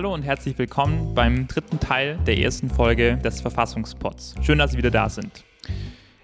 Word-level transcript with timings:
Hallo 0.00 0.14
und 0.14 0.22
herzlich 0.22 0.56
willkommen 0.56 1.14
beim 1.14 1.46
dritten 1.46 1.78
Teil 1.78 2.18
der 2.26 2.38
ersten 2.38 2.70
Folge 2.70 3.18
des 3.18 3.42
Verfassungspots. 3.42 4.34
Schön, 4.40 4.56
dass 4.56 4.72
Sie 4.72 4.78
wieder 4.78 4.90
da 4.90 5.10
sind. 5.10 5.44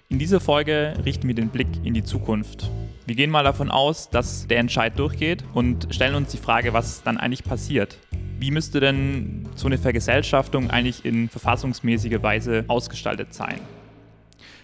In 0.09 0.17
dieser 0.17 0.39
Folge 0.39 0.95
richten 1.05 1.27
wir 1.27 1.35
den 1.35 1.49
Blick 1.49 1.67
in 1.83 1.93
die 1.93 2.03
Zukunft. 2.03 2.71
Wir 3.05 3.13
gehen 3.13 3.29
mal 3.29 3.43
davon 3.43 3.69
aus, 3.69 4.09
dass 4.09 4.47
der 4.47 4.57
Entscheid 4.57 4.97
durchgeht 4.97 5.43
und 5.53 5.93
stellen 5.93 6.15
uns 6.15 6.31
die 6.31 6.37
Frage, 6.37 6.73
was 6.73 7.03
dann 7.03 7.17
eigentlich 7.17 7.43
passiert. 7.43 7.99
Wie 8.39 8.49
müsste 8.49 8.79
denn 8.79 9.47
so 9.53 9.67
eine 9.67 9.77
Vergesellschaftung 9.77 10.71
eigentlich 10.71 11.05
in 11.05 11.29
verfassungsmäßiger 11.29 12.23
Weise 12.23 12.65
ausgestaltet 12.67 13.35
sein? 13.35 13.59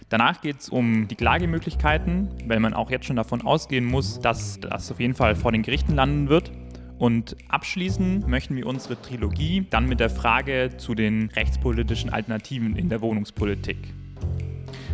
Danach 0.08 0.40
geht 0.40 0.58
es 0.58 0.68
um 0.68 1.06
die 1.06 1.14
Klagemöglichkeiten, 1.14 2.30
weil 2.48 2.58
man 2.58 2.74
auch 2.74 2.90
jetzt 2.90 3.06
schon 3.06 3.14
davon 3.14 3.42
ausgehen 3.42 3.84
muss, 3.84 4.18
dass 4.18 4.58
das 4.58 4.90
auf 4.90 4.98
jeden 4.98 5.14
Fall 5.14 5.36
vor 5.36 5.52
den 5.52 5.62
Gerichten 5.62 5.94
landen 5.94 6.28
wird. 6.28 6.50
Und 6.98 7.36
abschließen 7.48 8.24
möchten 8.28 8.56
wir 8.56 8.66
unsere 8.66 9.00
Trilogie 9.00 9.66
dann 9.68 9.86
mit 9.86 10.00
der 10.00 10.10
Frage 10.10 10.70
zu 10.76 10.94
den 10.94 11.30
rechtspolitischen 11.34 12.10
Alternativen 12.10 12.76
in 12.76 12.88
der 12.88 13.00
Wohnungspolitik. 13.00 13.78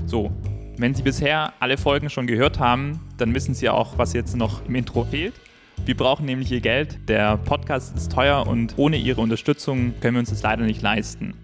So, 0.06 0.30
wenn 0.78 0.94
Sie 0.94 1.02
bisher 1.02 1.52
alle 1.60 1.76
Folgen 1.76 2.08
schon 2.08 2.26
gehört 2.26 2.58
haben, 2.58 3.00
dann 3.18 3.34
wissen 3.34 3.54
Sie 3.54 3.68
auch, 3.68 3.98
was 3.98 4.14
jetzt 4.14 4.34
noch 4.34 4.64
im 4.66 4.74
Intro 4.74 5.04
fehlt. 5.04 5.34
Wir 5.84 5.96
brauchen 5.96 6.26
nämlich 6.26 6.50
Ihr 6.50 6.60
Geld. 6.60 7.08
Der 7.08 7.36
Podcast 7.36 7.96
ist 7.96 8.12
teuer 8.12 8.46
und 8.46 8.74
ohne 8.76 8.96
Ihre 8.96 9.20
Unterstützung 9.20 9.94
können 10.00 10.14
wir 10.14 10.20
uns 10.20 10.30
das 10.30 10.42
leider 10.42 10.64
nicht 10.64 10.82
leisten. 10.82 11.34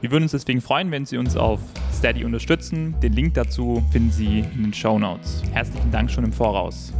Wir 0.00 0.10
würden 0.10 0.24
uns 0.24 0.32
deswegen 0.32 0.60
freuen, 0.60 0.90
wenn 0.90 1.04
Sie 1.04 1.18
uns 1.18 1.36
auf 1.36 1.60
Steady 1.92 2.24
unterstützen. 2.24 2.94
Den 3.02 3.12
Link 3.12 3.34
dazu 3.34 3.82
finden 3.92 4.10
Sie 4.10 4.40
in 4.40 4.62
den 4.62 4.74
Show 4.74 4.98
Notes. 4.98 5.42
Herzlichen 5.52 5.90
Dank 5.90 6.10
schon 6.10 6.24
im 6.24 6.32
Voraus. 6.32 6.92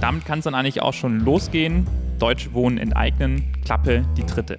Damit 0.00 0.24
kann 0.24 0.38
es 0.40 0.44
dann 0.44 0.54
eigentlich 0.54 0.82
auch 0.82 0.92
schon 0.92 1.20
losgehen. 1.20 1.86
Deutsch 2.18 2.52
Wohnen 2.52 2.78
enteignen, 2.78 3.52
Klappe 3.64 4.04
die 4.16 4.24
dritte. 4.24 4.58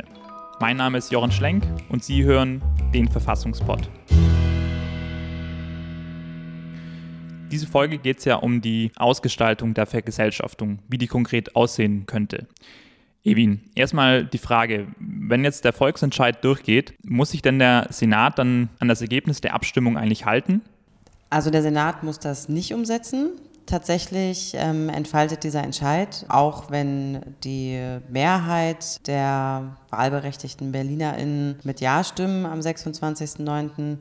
Mein 0.60 0.78
Name 0.78 0.98
ist 0.98 1.12
Jochen 1.12 1.32
Schlenk 1.32 1.64
und 1.90 2.04
Sie 2.04 2.24
hören 2.24 2.62
den 2.94 3.08
Verfassungspot. 3.08 3.90
Diese 7.52 7.68
Folge 7.68 7.98
geht 7.98 8.20
es 8.20 8.26
ja 8.26 8.38
um 8.38 8.62
die 8.62 8.92
Ausgestaltung 8.96 9.74
der 9.74 9.86
Vergesellschaftung, 9.86 10.80
wie 10.88 10.98
die 10.98 11.08
konkret 11.08 11.56
aussehen 11.56 12.06
könnte. 12.06 12.48
Evin, 13.24 13.62
erstmal 13.76 14.24
die 14.26 14.38
Frage, 14.38 14.88
wenn 15.00 15.44
jetzt 15.44 15.66
der 15.66 15.74
Volksentscheid 15.74 16.44
durchgeht, 16.44 16.94
muss 17.04 17.32
sich 17.32 17.42
denn 17.42 17.60
der 17.60 17.88
Senat 17.90 18.38
dann 18.38 18.70
an 18.80 18.88
das 18.88 19.02
Ergebnis 19.02 19.42
der 19.42 19.56
Abstimmung 19.56 19.98
eigentlich 19.98 20.26
halten? 20.26 20.62
Also 21.30 21.50
der 21.50 21.64
Senat 21.64 22.04
muss 22.04 22.20
das 22.20 22.50
nicht 22.50 22.74
umsetzen. 22.74 23.32
Tatsächlich 23.66 24.54
ähm, 24.56 24.90
entfaltet 24.90 25.44
dieser 25.44 25.64
Entscheid, 25.64 26.26
auch 26.30 26.70
wenn 26.70 27.36
die 27.44 27.80
Mehrheit 28.10 29.08
der 29.08 29.76
wahlberechtigten 29.90 30.72
BerlinerInnen 30.72 31.60
mit 31.64 31.82
Ja 31.82 32.04
stimmen 32.04 32.46
am 32.46 32.60
26.09., 32.60 33.98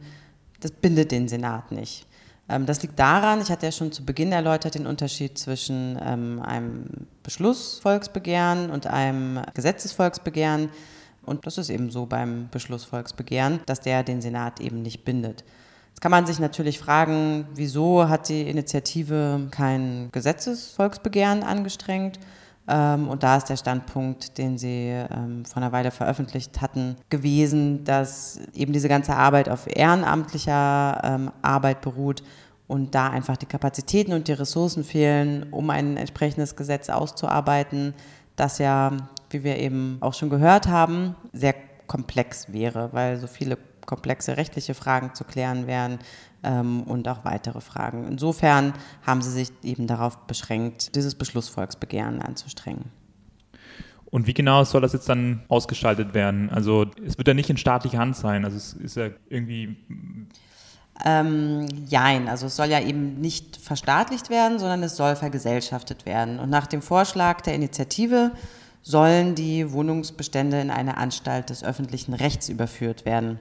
das 0.61 0.70
bindet 0.70 1.12
den 1.12 1.29
Senat 1.29 1.73
nicht. 1.73 2.07
Ähm, 2.48 2.67
das 2.67 2.83
liegt 2.83 2.98
daran, 2.98 3.41
ich 3.41 3.51
hatte 3.51 3.67
ja 3.67 3.73
schon 3.73 3.92
zu 3.92 4.05
Beginn 4.05 4.33
erläutert, 4.33 4.75
den 4.75 4.87
Unterschied 4.87 5.39
zwischen 5.39 5.98
ähm, 6.03 6.42
einem 6.42 7.07
Beschlussvolksbegehren 7.23 8.70
und 8.70 8.87
einem 8.87 9.41
Gesetzesvolksbegehren. 9.55 10.69
Und 11.25 11.47
das 11.47 11.57
ist 11.57 11.70
eben 11.70 11.91
so 11.91 12.05
beim 12.05 12.48
Beschlussvolksbegehren, 12.51 13.61
dass 13.67 13.81
der 13.81 14.03
den 14.03 14.20
Senat 14.20 14.61
eben 14.61 14.83
nicht 14.83 15.05
bindet. 15.05 15.42
Jetzt 15.95 16.00
kann 16.00 16.11
man 16.11 16.27
sich 16.27 16.41
natürlich 16.41 16.81
fragen, 16.81 17.47
wieso 17.55 18.09
hat 18.09 18.28
die 18.28 18.42
Initiative 18.42 19.47
kein 19.53 20.09
Gesetzesvolksbegehren 20.11 21.45
angestrengt? 21.45 22.19
Ähm, 22.67 23.09
und 23.09 23.23
da 23.23 23.36
ist 23.36 23.48
der 23.48 23.57
Standpunkt, 23.57 24.36
den 24.36 24.58
Sie 24.58 24.89
ähm, 24.89 25.45
vor 25.45 25.58
einer 25.58 25.70
Weile 25.70 25.92
veröffentlicht 25.92 26.61
hatten, 26.61 26.96
gewesen, 27.11 27.85
dass 27.85 28.41
eben 28.55 28.73
diese 28.73 28.89
ganze 28.89 29.14
Arbeit 29.14 29.48
auf 29.48 29.69
ehrenamtlicher 29.69 31.01
ähm, 31.05 31.30
Arbeit 31.42 31.80
beruht 31.80 32.24
und 32.67 32.96
da 32.96 33.11
einfach 33.11 33.36
die 33.36 33.46
Kapazitäten 33.46 34.14
und 34.14 34.27
die 34.27 34.33
Ressourcen 34.33 34.83
fehlen, 34.83 35.46
um 35.52 35.70
ein 35.70 35.96
entsprechendes 35.96 36.57
Gesetz 36.57 36.90
auszuarbeiten, 36.90 37.95
das 38.35 38.58
ja, 38.58 38.90
wie 39.30 39.45
wir 39.45 39.58
eben 39.58 39.98
auch 40.01 40.14
schon 40.14 40.29
gehört 40.29 40.67
haben, 40.67 41.14
sehr 41.33 41.55
komplex 41.86 42.52
wäre, 42.52 42.89
weil 42.92 43.19
so 43.19 43.29
viele 43.29 43.57
komplexe 43.86 44.36
rechtliche 44.36 44.74
Fragen 44.74 45.14
zu 45.14 45.24
klären 45.24 45.67
wären, 45.67 45.98
ähm, 46.45 46.83
und 46.83 47.08
auch 47.08 47.24
weitere 47.24 47.61
Fragen. 47.61 48.06
Insofern 48.06 48.74
haben 49.05 49.22
sie 49.22 49.30
sich 49.30 49.48
eben 49.62 49.86
darauf 49.86 50.18
beschränkt, 50.27 50.95
dieses 50.95 51.14
Beschlussvolksbegehren 51.14 52.22
anzustrengen. 52.22 52.84
Und 54.05 54.28
wie 54.28 54.34
genau 54.34 54.62
soll 54.62 54.80
das 54.83 54.92
jetzt 54.92 55.08
dann 55.08 55.42
ausgestaltet 55.48 56.14
werden? 56.14 56.50
Also 56.50 56.86
es 57.05 57.18
wird 57.18 57.27
ja 57.27 57.34
nicht 57.34 57.50
in 57.50 57.56
staatlicher 57.56 57.98
Hand 57.98 58.17
sein. 58.17 58.45
Also 58.45 58.56
es 58.56 58.74
ist 58.74 58.96
ja 58.96 59.08
irgendwie. 59.28 59.77
Ähm, 61.05 61.66
jein, 61.89 62.28
also 62.28 62.46
es 62.46 62.55
soll 62.55 62.68
ja 62.68 62.78
eben 62.78 63.20
nicht 63.20 63.56
verstaatlicht 63.56 64.30
werden, 64.30 64.61
sondern 64.61 64.84
es 64.84 64.96
soll 64.96 65.16
vergesellschaftet 65.16 66.06
werden. 66.06 66.39
Und 66.39 66.51
nach 66.51 66.68
dem 66.68 66.83
Vorschlag 66.83 67.40
der 67.40 67.55
Initiative 67.55 68.30
sollen 68.83 69.34
die 69.34 69.72
Wohnungsbestände 69.72 70.61
in 70.61 70.70
eine 70.70 70.96
Anstalt 70.96 71.51
des 71.51 71.64
öffentlichen 71.64 72.14
Rechts 72.14 72.48
überführt 72.48 73.05
werden. 73.05 73.40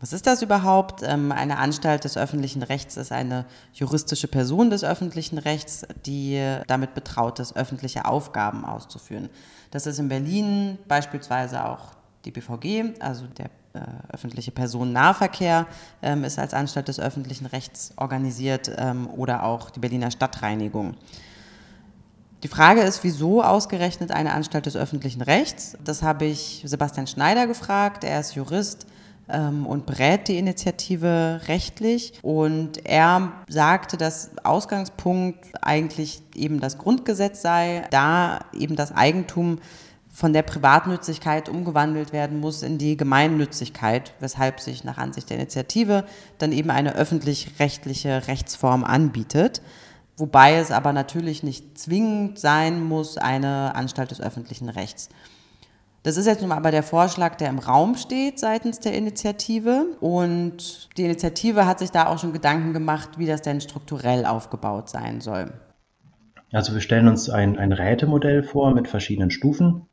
Was 0.00 0.12
ist 0.12 0.26
das 0.26 0.42
überhaupt? 0.42 1.02
Ähm, 1.02 1.32
eine 1.32 1.58
Anstalt 1.58 2.04
des 2.04 2.16
öffentlichen 2.16 2.62
Rechts 2.62 2.96
ist 2.96 3.12
eine 3.12 3.46
juristische 3.72 4.28
Person 4.28 4.70
des 4.70 4.84
öffentlichen 4.84 5.38
Rechts, 5.38 5.86
die 6.04 6.58
damit 6.66 6.94
betraut 6.94 7.38
ist, 7.40 7.56
öffentliche 7.56 8.04
Aufgaben 8.04 8.64
auszuführen. 8.64 9.30
Das 9.70 9.86
ist 9.86 9.98
in 9.98 10.08
Berlin 10.08 10.78
beispielsweise 10.86 11.64
auch 11.64 11.96
die 12.24 12.30
BVG, 12.30 13.00
also 13.00 13.26
der 13.26 13.46
äh, 13.72 13.80
öffentliche 14.12 14.50
Personennahverkehr 14.50 15.66
ähm, 16.02 16.24
ist 16.24 16.38
als 16.38 16.54
Anstalt 16.54 16.88
des 16.88 17.00
öffentlichen 17.00 17.46
Rechts 17.46 17.92
organisiert 17.96 18.70
ähm, 18.76 19.08
oder 19.08 19.44
auch 19.44 19.70
die 19.70 19.80
Berliner 19.80 20.10
Stadtreinigung. 20.10 20.94
Die 22.42 22.48
Frage 22.48 22.82
ist, 22.82 23.02
wieso 23.02 23.42
ausgerechnet 23.42 24.12
eine 24.12 24.32
Anstalt 24.32 24.66
des 24.66 24.76
öffentlichen 24.76 25.22
Rechts? 25.22 25.76
Das 25.82 26.02
habe 26.02 26.26
ich 26.26 26.62
Sebastian 26.64 27.06
Schneider 27.06 27.46
gefragt. 27.46 28.04
Er 28.04 28.20
ist 28.20 28.34
Jurist 28.34 28.86
ähm, 29.28 29.66
und 29.66 29.86
berät 29.86 30.28
die 30.28 30.38
Initiative 30.38 31.40
rechtlich. 31.48 32.14
Und 32.22 32.86
er 32.86 33.32
sagte, 33.48 33.96
dass 33.96 34.30
Ausgangspunkt 34.44 35.46
eigentlich 35.62 36.22
eben 36.34 36.60
das 36.60 36.78
Grundgesetz 36.78 37.42
sei, 37.42 37.86
da 37.90 38.40
eben 38.52 38.76
das 38.76 38.92
Eigentum 38.92 39.58
von 40.16 40.32
der 40.32 40.42
Privatnützigkeit 40.42 41.50
umgewandelt 41.50 42.14
werden 42.14 42.40
muss 42.40 42.62
in 42.62 42.78
die 42.78 42.96
Gemeinnützigkeit, 42.96 44.14
weshalb 44.18 44.60
sich 44.60 44.82
nach 44.82 44.96
Ansicht 44.96 45.28
der 45.28 45.36
Initiative 45.36 46.04
dann 46.38 46.52
eben 46.52 46.70
eine 46.70 46.94
öffentlich-rechtliche 46.94 48.26
Rechtsform 48.26 48.82
anbietet. 48.82 49.60
Wobei 50.16 50.54
es 50.54 50.70
aber 50.70 50.94
natürlich 50.94 51.42
nicht 51.42 51.76
zwingend 51.76 52.38
sein 52.38 52.82
muss, 52.82 53.18
eine 53.18 53.74
Anstalt 53.74 54.10
des 54.10 54.22
öffentlichen 54.22 54.70
Rechts. 54.70 55.10
Das 56.06 56.16
ist 56.16 56.26
jetzt 56.26 56.40
nun 56.40 56.52
aber 56.52 56.70
der 56.70 56.84
Vorschlag, 56.84 57.34
der 57.34 57.48
im 57.48 57.58
Raum 57.58 57.96
steht 57.96 58.38
seitens 58.38 58.78
der 58.78 58.94
Initiative. 58.94 59.86
Und 59.98 60.88
die 60.96 61.02
Initiative 61.02 61.66
hat 61.66 61.80
sich 61.80 61.90
da 61.90 62.06
auch 62.06 62.20
schon 62.20 62.32
Gedanken 62.32 62.72
gemacht, 62.72 63.18
wie 63.18 63.26
das 63.26 63.42
denn 63.42 63.60
strukturell 63.60 64.24
aufgebaut 64.24 64.88
sein 64.88 65.20
soll. 65.20 65.52
Also 66.52 66.74
wir 66.74 66.80
stellen 66.80 67.08
uns 67.08 67.28
ein, 67.28 67.58
ein 67.58 67.72
Rätemodell 67.72 68.44
vor 68.44 68.72
mit 68.72 68.86
verschiedenen 68.86 69.32
Stufen. 69.32 69.88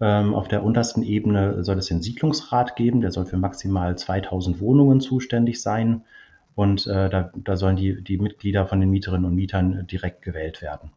Ähm, 0.00 0.32
auf 0.34 0.48
der 0.48 0.64
untersten 0.64 1.02
Ebene 1.02 1.62
soll 1.62 1.76
es 1.76 1.88
den 1.88 2.00
Siedlungsrat 2.00 2.74
geben, 2.74 3.02
der 3.02 3.10
soll 3.10 3.26
für 3.26 3.36
maximal 3.36 3.98
2000 3.98 4.62
Wohnungen 4.62 5.02
zuständig 5.02 5.60
sein. 5.60 6.04
Und 6.54 6.86
äh, 6.86 7.10
da, 7.10 7.30
da 7.34 7.56
sollen 7.58 7.76
die, 7.76 8.02
die 8.02 8.16
Mitglieder 8.16 8.66
von 8.66 8.80
den 8.80 8.88
Mieterinnen 8.88 9.26
und 9.26 9.34
Mietern 9.34 9.86
direkt 9.88 10.22
gewählt 10.22 10.62
werden. 10.62 10.90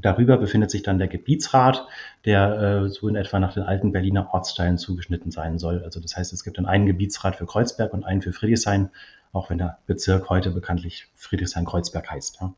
Darüber 0.00 0.36
befindet 0.36 0.70
sich 0.70 0.82
dann 0.82 0.98
der 0.98 1.08
Gebietsrat, 1.08 1.86
der 2.24 2.84
äh, 2.84 2.88
so 2.88 3.08
in 3.08 3.16
etwa 3.16 3.38
nach 3.38 3.54
den 3.54 3.62
alten 3.62 3.92
Berliner 3.92 4.32
Ortsteilen 4.32 4.78
zugeschnitten 4.78 5.30
sein 5.30 5.58
soll. 5.58 5.82
Also 5.84 6.00
das 6.00 6.16
heißt, 6.16 6.32
es 6.32 6.44
gibt 6.44 6.58
dann 6.58 6.66
einen 6.66 6.86
Gebietsrat 6.86 7.36
für 7.36 7.46
Kreuzberg 7.46 7.92
und 7.92 8.04
einen 8.04 8.22
für 8.22 8.32
Friedrichshain, 8.32 8.90
auch 9.32 9.50
wenn 9.50 9.58
der 9.58 9.78
Bezirk 9.86 10.30
heute 10.30 10.50
bekanntlich 10.50 11.08
Friedrichshain-Kreuzberg 11.16 12.10
heißt. 12.10 12.38
Ja. 12.40 12.54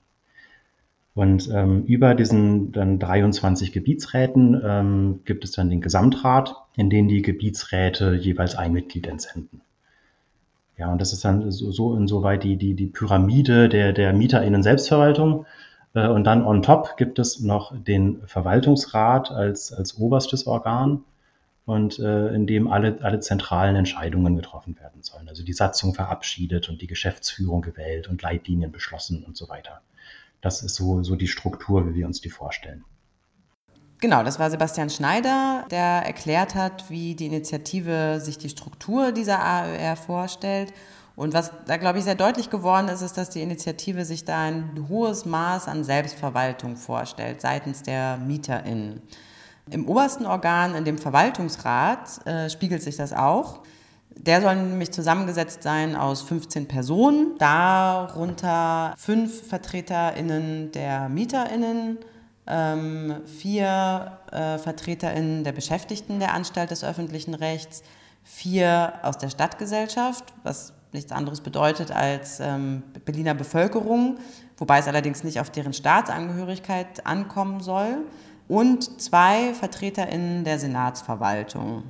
Und 1.14 1.48
ähm, 1.50 1.84
über 1.84 2.14
diesen 2.14 2.72
dann 2.72 2.98
23 2.98 3.72
Gebietsräten 3.72 4.60
ähm, 4.62 5.20
gibt 5.24 5.44
es 5.44 5.52
dann 5.52 5.70
den 5.70 5.80
Gesamtrat, 5.80 6.54
in 6.76 6.90
den 6.90 7.08
die 7.08 7.22
Gebietsräte 7.22 8.14
jeweils 8.14 8.54
ein 8.54 8.72
Mitglied 8.72 9.06
entsenden. 9.06 9.62
Ja, 10.76 10.92
und 10.92 11.00
das 11.00 11.14
ist 11.14 11.24
dann 11.24 11.50
so, 11.50 11.72
so 11.72 11.96
insoweit 11.96 12.44
die, 12.44 12.56
die, 12.56 12.74
die 12.74 12.86
Pyramide 12.86 13.70
der, 13.70 13.94
der 13.94 14.12
MieterInnen 14.12 14.62
Selbstverwaltung. 14.62 15.44
Äh, 15.44 15.65
und 16.00 16.24
dann 16.24 16.44
on 16.44 16.62
top 16.62 16.96
gibt 16.96 17.18
es 17.18 17.40
noch 17.40 17.72
den 17.74 18.26
Verwaltungsrat 18.26 19.30
als, 19.30 19.72
als 19.72 19.98
oberstes 19.98 20.46
Organ 20.46 21.04
und 21.64 21.98
äh, 21.98 22.28
in 22.28 22.46
dem 22.46 22.68
alle, 22.70 22.98
alle 23.02 23.20
zentralen 23.20 23.76
Entscheidungen 23.76 24.36
getroffen 24.36 24.78
werden 24.78 25.02
sollen. 25.02 25.28
Also 25.28 25.42
die 25.42 25.52
Satzung 25.52 25.94
verabschiedet 25.94 26.68
und 26.68 26.80
die 26.80 26.86
Geschäftsführung 26.86 27.62
gewählt 27.62 28.08
und 28.08 28.22
Leitlinien 28.22 28.72
beschlossen 28.72 29.24
und 29.24 29.36
so 29.36 29.48
weiter. 29.48 29.80
Das 30.40 30.62
ist 30.62 30.76
so, 30.76 31.02
so 31.02 31.16
die 31.16 31.28
Struktur, 31.28 31.88
wie 31.88 31.94
wir 31.94 32.06
uns 32.06 32.20
die 32.20 32.30
vorstellen. 32.30 32.84
Genau, 33.98 34.22
das 34.22 34.38
war 34.38 34.50
Sebastian 34.50 34.90
Schneider, 34.90 35.64
der 35.70 36.02
erklärt 36.04 36.54
hat, 36.54 36.90
wie 36.90 37.14
die 37.14 37.26
Initiative 37.26 38.20
sich 38.20 38.36
die 38.36 38.50
Struktur 38.50 39.10
dieser 39.10 39.42
AÖR 39.42 39.96
vorstellt. 39.96 40.72
Und 41.16 41.32
was 41.32 41.50
da, 41.66 41.78
glaube 41.78 41.98
ich, 41.98 42.04
sehr 42.04 42.14
deutlich 42.14 42.50
geworden 42.50 42.88
ist, 42.88 43.00
ist, 43.00 43.16
dass 43.16 43.30
die 43.30 43.40
Initiative 43.40 44.04
sich 44.04 44.26
da 44.26 44.44
ein 44.44 44.86
hohes 44.90 45.24
Maß 45.24 45.66
an 45.66 45.82
Selbstverwaltung 45.82 46.76
vorstellt 46.76 47.40
seitens 47.40 47.82
der 47.82 48.18
MieterInnen. 48.18 49.00
Im 49.70 49.88
obersten 49.88 50.26
Organ, 50.26 50.74
in 50.74 50.84
dem 50.84 50.98
Verwaltungsrat, 50.98 52.24
äh, 52.26 52.50
spiegelt 52.50 52.82
sich 52.82 52.96
das 52.96 53.14
auch. 53.14 53.62
Der 54.10 54.42
soll 54.42 54.56
nämlich 54.56 54.92
zusammengesetzt 54.92 55.62
sein 55.62 55.96
aus 55.96 56.22
15 56.22 56.68
Personen, 56.68 57.36
darunter 57.38 58.94
fünf 58.96 59.48
VertreterInnen 59.48 60.70
der 60.72 61.08
MieterInnen, 61.08 61.98
ähm, 62.46 63.22
vier 63.26 64.18
äh, 64.30 64.58
VertreterInnen 64.58 65.44
der 65.44 65.52
Beschäftigten 65.52 66.20
der 66.20 66.34
Anstalt 66.34 66.70
des 66.70 66.84
öffentlichen 66.84 67.34
Rechts, 67.34 67.82
vier 68.22 68.94
aus 69.02 69.18
der 69.18 69.30
Stadtgesellschaft, 69.30 70.32
was 70.44 70.75
nichts 70.96 71.12
anderes 71.12 71.40
bedeutet 71.40 71.92
als 71.92 72.40
ähm, 72.40 72.82
Berliner 73.04 73.34
Bevölkerung, 73.34 74.18
wobei 74.56 74.78
es 74.78 74.88
allerdings 74.88 75.22
nicht 75.22 75.38
auf 75.40 75.50
deren 75.50 75.72
Staatsangehörigkeit 75.72 77.06
ankommen 77.06 77.60
soll, 77.60 77.98
und 78.48 79.00
zwei 79.00 79.54
VertreterInnen 79.54 80.44
der 80.44 80.58
Senatsverwaltung. 80.58 81.82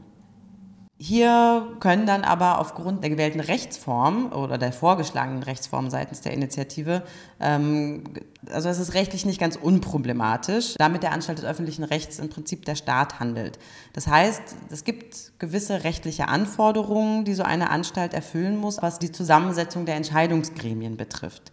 Hier 0.98 1.76
können 1.80 2.06
dann 2.06 2.24
aber 2.24 2.58
aufgrund 2.58 3.02
der 3.02 3.10
gewählten 3.10 3.40
Rechtsform 3.40 4.32
oder 4.32 4.56
der 4.56 4.72
vorgeschlagenen 4.72 5.42
Rechtsform 5.42 5.90
seitens 5.90 6.22
der 6.22 6.32
Initiative, 6.32 7.02
ähm, 7.38 8.04
also 8.50 8.70
es 8.70 8.78
ist 8.78 8.94
rechtlich 8.94 9.26
nicht 9.26 9.38
ganz 9.38 9.56
unproblematisch, 9.56 10.74
damit 10.78 11.02
der 11.02 11.12
Anstalt 11.12 11.36
des 11.36 11.44
öffentlichen 11.44 11.84
Rechts 11.84 12.18
im 12.18 12.30
Prinzip 12.30 12.64
der 12.64 12.76
Staat 12.76 13.20
handelt. 13.20 13.58
Das 13.92 14.06
heißt, 14.06 14.40
es 14.70 14.84
gibt 14.84 15.38
gewisse 15.38 15.84
rechtliche 15.84 16.28
Anforderungen, 16.28 17.26
die 17.26 17.34
so 17.34 17.42
eine 17.42 17.68
Anstalt 17.68 18.14
erfüllen 18.14 18.56
muss, 18.56 18.80
was 18.80 18.98
die 18.98 19.12
Zusammensetzung 19.12 19.84
der 19.84 19.96
Entscheidungsgremien 19.96 20.96
betrifft. 20.96 21.52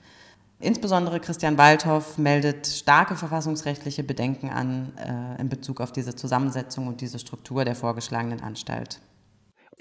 Insbesondere 0.61 1.19
Christian 1.19 1.57
Waldhoff 1.57 2.17
meldet 2.17 2.65
starke 2.67 3.17
verfassungsrechtliche 3.17 4.05
Bedenken 4.05 4.49
an 4.49 4.93
äh, 4.97 5.41
in 5.41 5.49
Bezug 5.49 5.81
auf 5.81 5.91
diese 5.91 6.15
Zusammensetzung 6.15 6.87
und 6.87 7.01
diese 7.01 7.19
Struktur 7.19 7.65
der 7.65 7.75
vorgeschlagenen 7.75 8.41
Anstalt 8.41 9.01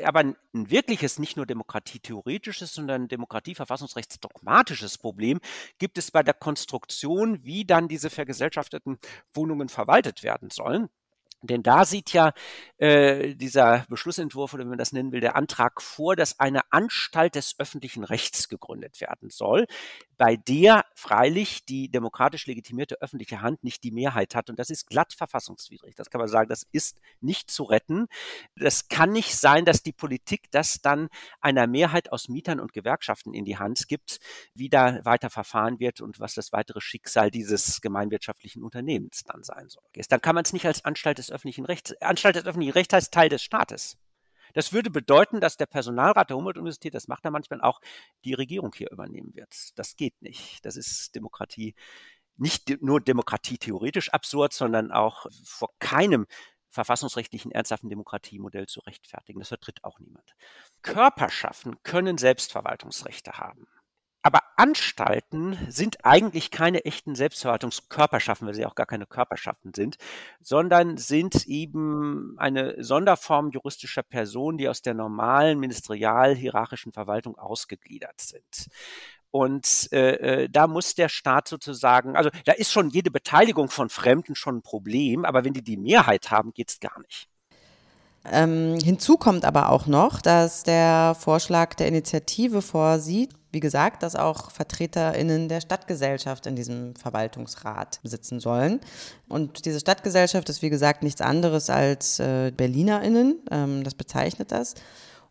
aber 0.03 0.21
ein 0.21 0.37
wirkliches, 0.53 1.19
nicht 1.19 1.37
nur 1.37 1.47
demokratietheoretisches, 1.47 2.75
sondern 2.75 3.09
demokratie-verfassungsrechtsdogmatisches 3.09 4.99
Problem 4.99 5.41
gibt 5.79 5.99
es 5.99 6.11
bei 6.11 6.23
der 6.23 6.35
Konstruktion, 6.35 7.45
wie 7.45 7.65
dann 7.65 7.89
diese 7.89 8.11
vergesellschafteten 8.11 8.99
Wohnungen 9.33 9.69
verwaltet 9.69 10.23
werden 10.23 10.51
sollen. 10.51 10.89
Denn 11.43 11.65
da 11.65 11.85
sieht 11.85 12.13
ja 12.13 12.33
äh, 12.79 13.35
dieser 13.35 13.85
Beschlussentwurf 13.89 14.55
oder 14.55 14.65
wie 14.65 14.69
man 14.69 14.79
das 14.79 14.93
nennen 14.93 15.11
will, 15.11 15.21
der 15.21 15.35
Antrag 15.35 15.83
vor, 15.83 16.15
dass 16.15 16.39
eine 16.39 16.61
Anstalt 16.71 17.35
des 17.35 17.59
öffentlichen 17.59 18.05
Rechts 18.05 18.49
gegründet 18.49 19.01
werden 19.01 19.29
soll, 19.29 19.67
bei 20.23 20.37
der 20.37 20.85
freilich 20.95 21.65
die 21.65 21.91
demokratisch 21.91 22.47
legitimierte 22.47 23.03
öffentliche 23.03 23.41
Hand 23.41 23.65
nicht 23.65 23.83
die 23.83 23.91
Mehrheit 23.91 24.37
hat. 24.37 24.51
Und 24.51 24.61
das 24.61 24.71
ist 24.71 24.87
glatt 24.87 25.13
verfassungswidrig. 25.13 25.97
Das 25.97 26.11
kann 26.11 26.21
man 26.21 26.29
sagen, 26.29 26.49
das 26.49 26.65
ist 26.71 27.01
nicht 27.21 27.51
zu 27.51 27.65
retten. 27.65 28.07
Das 28.55 28.87
kann 28.87 29.11
nicht 29.11 29.35
sein, 29.35 29.65
dass 29.65 29.83
die 29.83 29.93
Politik 29.93 30.49
das 30.53 30.81
dann 30.81 31.09
einer 31.41 31.67
Mehrheit 31.67 32.13
aus 32.13 32.29
Mietern 32.29 32.61
und 32.61 32.73
Gewerkschaften 32.73 33.35
in 33.35 33.45
die 33.45 33.59
Hand 33.59 33.89
gibt, 33.89 34.21
wie 34.55 34.69
da 34.69 35.05
weiter 35.05 35.29
verfahren 35.29 35.81
wird 35.81 36.01
und 36.01 36.21
was 36.21 36.35
das 36.35 36.53
weitere 36.53 36.81
Schicksal 36.81 37.33
dieses 37.33 37.81
gemeinwirtschaftlichen 37.81 38.63
Unternehmens 38.63 39.25
dann 39.25 39.43
sein 39.43 39.69
soll. 39.69 39.83
Dann 40.09 40.21
kann 40.21 40.37
man 40.37 40.45
es 40.45 40.53
nicht 40.53 40.67
als 40.67 40.85
Anstalt 40.85 41.19
des 41.19 41.33
öffentlichen 41.33 41.65
Rechts. 41.65 42.01
Anstalt 42.01 42.37
des 42.37 42.45
öffentlichen 42.45 42.75
Rechts 42.75 42.95
heißt 42.95 43.13
Teil 43.13 43.29
des 43.29 43.43
Staates. 43.43 43.99
Das 44.53 44.73
würde 44.73 44.91
bedeuten, 44.91 45.41
dass 45.41 45.57
der 45.57 45.67
Personalrat 45.67 46.31
der 46.31 46.37
Humboldt-Universität, 46.37 46.95
das 46.95 47.09
macht 47.09 47.25
er 47.25 47.31
manchmal 47.31 47.61
auch, 47.61 47.81
die 48.25 48.35
Regierung 48.35 48.73
hier 48.75 48.91
übernehmen 48.91 49.35
wird. 49.35 49.71
Das 49.77 49.97
geht 49.97 50.21
nicht. 50.23 50.65
Das 50.65 50.77
ist 50.77 51.15
Demokratie, 51.15 51.75
nicht 52.37 52.83
nur 52.83 53.01
Demokratie 53.01 53.59
theoretisch 53.59 54.11
absurd, 54.11 54.53
sondern 54.53 54.91
auch 54.91 55.27
vor 55.45 55.71
keinem 55.79 56.27
verfassungsrechtlichen 56.73 57.53
ernsthaften 57.53 57.91
Demokratiemodell 57.91 58.67
zu 58.67 58.81
rechtfertigen. 58.81 59.41
Das 59.41 59.49
vertritt 59.49 59.85
auch 59.85 59.99
niemand. 59.99 60.35
Körperschaften 60.81 61.83
können 61.83 62.17
Selbstverwaltungsrechte 62.17 63.33
haben. 63.33 63.67
Aber 64.23 64.41
Anstalten 64.57 65.59
sind 65.69 66.05
eigentlich 66.05 66.53
keine 66.53 66.85
echten 66.85 67.17
Selbstverwaltungskörperschaften, 67.17 68.47
weil 68.47 68.55
sie 68.55 68.67
auch 68.67 68.77
gar 68.77 68.87
keine 68.87 69.07
Körperschaften 69.07 69.75
sind, 69.75 69.97
sondern 70.41 70.97
sind 70.97 71.47
eben 71.47 72.35
eine 72.39 72.83
Sonderform 72.83 73.51
juristischer 73.51 74.05
Personen, 74.05 74.59
die 74.59 74.69
aus 74.69 74.81
der 74.83 74.95
normalen 74.95 75.59
ministerial-hierarchischen 75.59 76.93
Verwaltung 76.93 77.37
ausgegliedert 77.37 78.21
sind. 78.21 78.69
Und 79.33 79.89
äh, 79.93 80.43
äh, 80.43 80.49
da 80.49 80.67
muss 80.67 80.95
der 80.95 81.09
Staat 81.09 81.49
sozusagen, 81.49 82.17
also 82.17 82.31
da 82.45 82.53
ist 82.53 82.71
schon 82.71 82.91
jede 82.91 83.11
Beteiligung 83.11 83.69
von 83.71 83.89
Fremden 83.89 84.35
schon 84.37 84.59
ein 84.59 84.63
Problem, 84.63 85.25
aber 85.25 85.43
wenn 85.45 85.55
die 85.55 85.63
die 85.63 85.79
Mehrheit 85.79 86.31
haben, 86.31 86.53
geht's 86.53 86.79
gar 86.81 87.01
nicht. 87.01 87.29
Ähm, 88.31 88.79
hinzu 88.79 89.17
kommt 89.17 89.45
aber 89.45 89.71
auch 89.71 89.87
noch, 89.87 90.21
dass 90.21 90.63
der 90.63 91.17
Vorschlag 91.19 91.75
der 91.75 91.89
Initiative 91.89 92.63
vorsieht, 92.63 93.35
wie 93.53 93.61
gesagt, 93.61 94.03
dass 94.03 94.17
auch 94.17 94.51
VertreterInnen 94.51 95.49
der 95.49 95.61
Stadtgesellschaft 95.61 96.47
in 96.47 96.57
diesem 96.57 96.97
Verwaltungsrat 96.97 98.01
sitzen 98.03 98.41
sollen. 98.41 98.81
Und 99.29 99.67
diese 99.67 99.79
Stadtgesellschaft 99.79 100.49
ist, 100.49 100.63
wie 100.63 100.71
gesagt, 100.71 101.03
nichts 101.03 101.21
anderes 101.21 101.69
als 101.71 102.19
äh, 102.19 102.51
BerlinerInnen. 102.57 103.37
Ähm, 103.51 103.85
das 103.85 103.95
bezeichnet 103.95 104.53
das. 104.53 104.75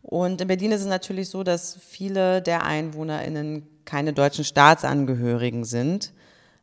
Und 0.02 0.40
in 0.40 0.48
Berlin 0.48 0.72
ist 0.72 0.80
es 0.82 0.86
natürlich 0.86 1.28
so, 1.28 1.42
dass 1.42 1.76
viele 1.80 2.42
der 2.42 2.64
EinwohnerInnen 2.64 3.66
keine 3.84 4.12
deutschen 4.12 4.44
Staatsangehörigen 4.44 5.64
sind. 5.64 6.12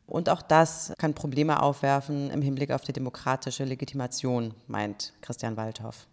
Und 0.06 0.28
auch 0.28 0.42
das 0.42 0.92
kann 0.98 1.14
Probleme 1.14 1.62
aufwerfen 1.62 2.30
im 2.30 2.42
Hinblick 2.42 2.72
auf 2.72 2.82
die 2.82 2.92
demokratische 2.92 3.64
Legitimation, 3.64 4.54
meint 4.66 5.12
Christian 5.20 5.56
Waldhoff. 5.56 6.08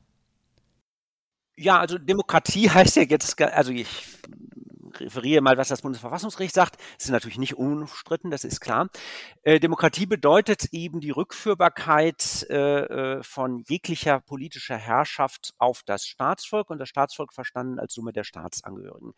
Ja, 1.57 1.79
also 1.79 1.97
Demokratie 1.97 2.69
heißt 2.73 2.97
ja 2.97 3.03
jetzt, 3.03 3.41
also 3.41 3.71
ich 3.71 3.87
referiere 4.99 5.41
mal, 5.41 5.57
was 5.57 5.69
das 5.69 5.81
Bundesverfassungsgericht 5.81 6.53
sagt. 6.53 6.77
Das 6.97 7.05
ist 7.05 7.11
natürlich 7.11 7.37
nicht 7.37 7.57
unumstritten, 7.57 8.31
das 8.31 8.43
ist 8.43 8.59
klar. 8.59 8.89
Äh, 9.43 9.59
Demokratie 9.59 10.05
bedeutet 10.05 10.65
eben 10.71 10.99
die 10.99 11.11
Rückführbarkeit 11.11 12.45
äh, 12.49 13.17
äh, 13.17 13.23
von 13.23 13.59
jeglicher 13.67 14.19
politischer 14.19 14.77
Herrschaft 14.77 15.53
auf 15.57 15.83
das 15.83 16.05
Staatsvolk 16.05 16.69
und 16.69 16.79
das 16.79 16.89
Staatsvolk 16.89 17.33
verstanden 17.33 17.79
als 17.79 17.93
Summe 17.93 18.13
der 18.13 18.23
Staatsangehörigen. 18.23 19.13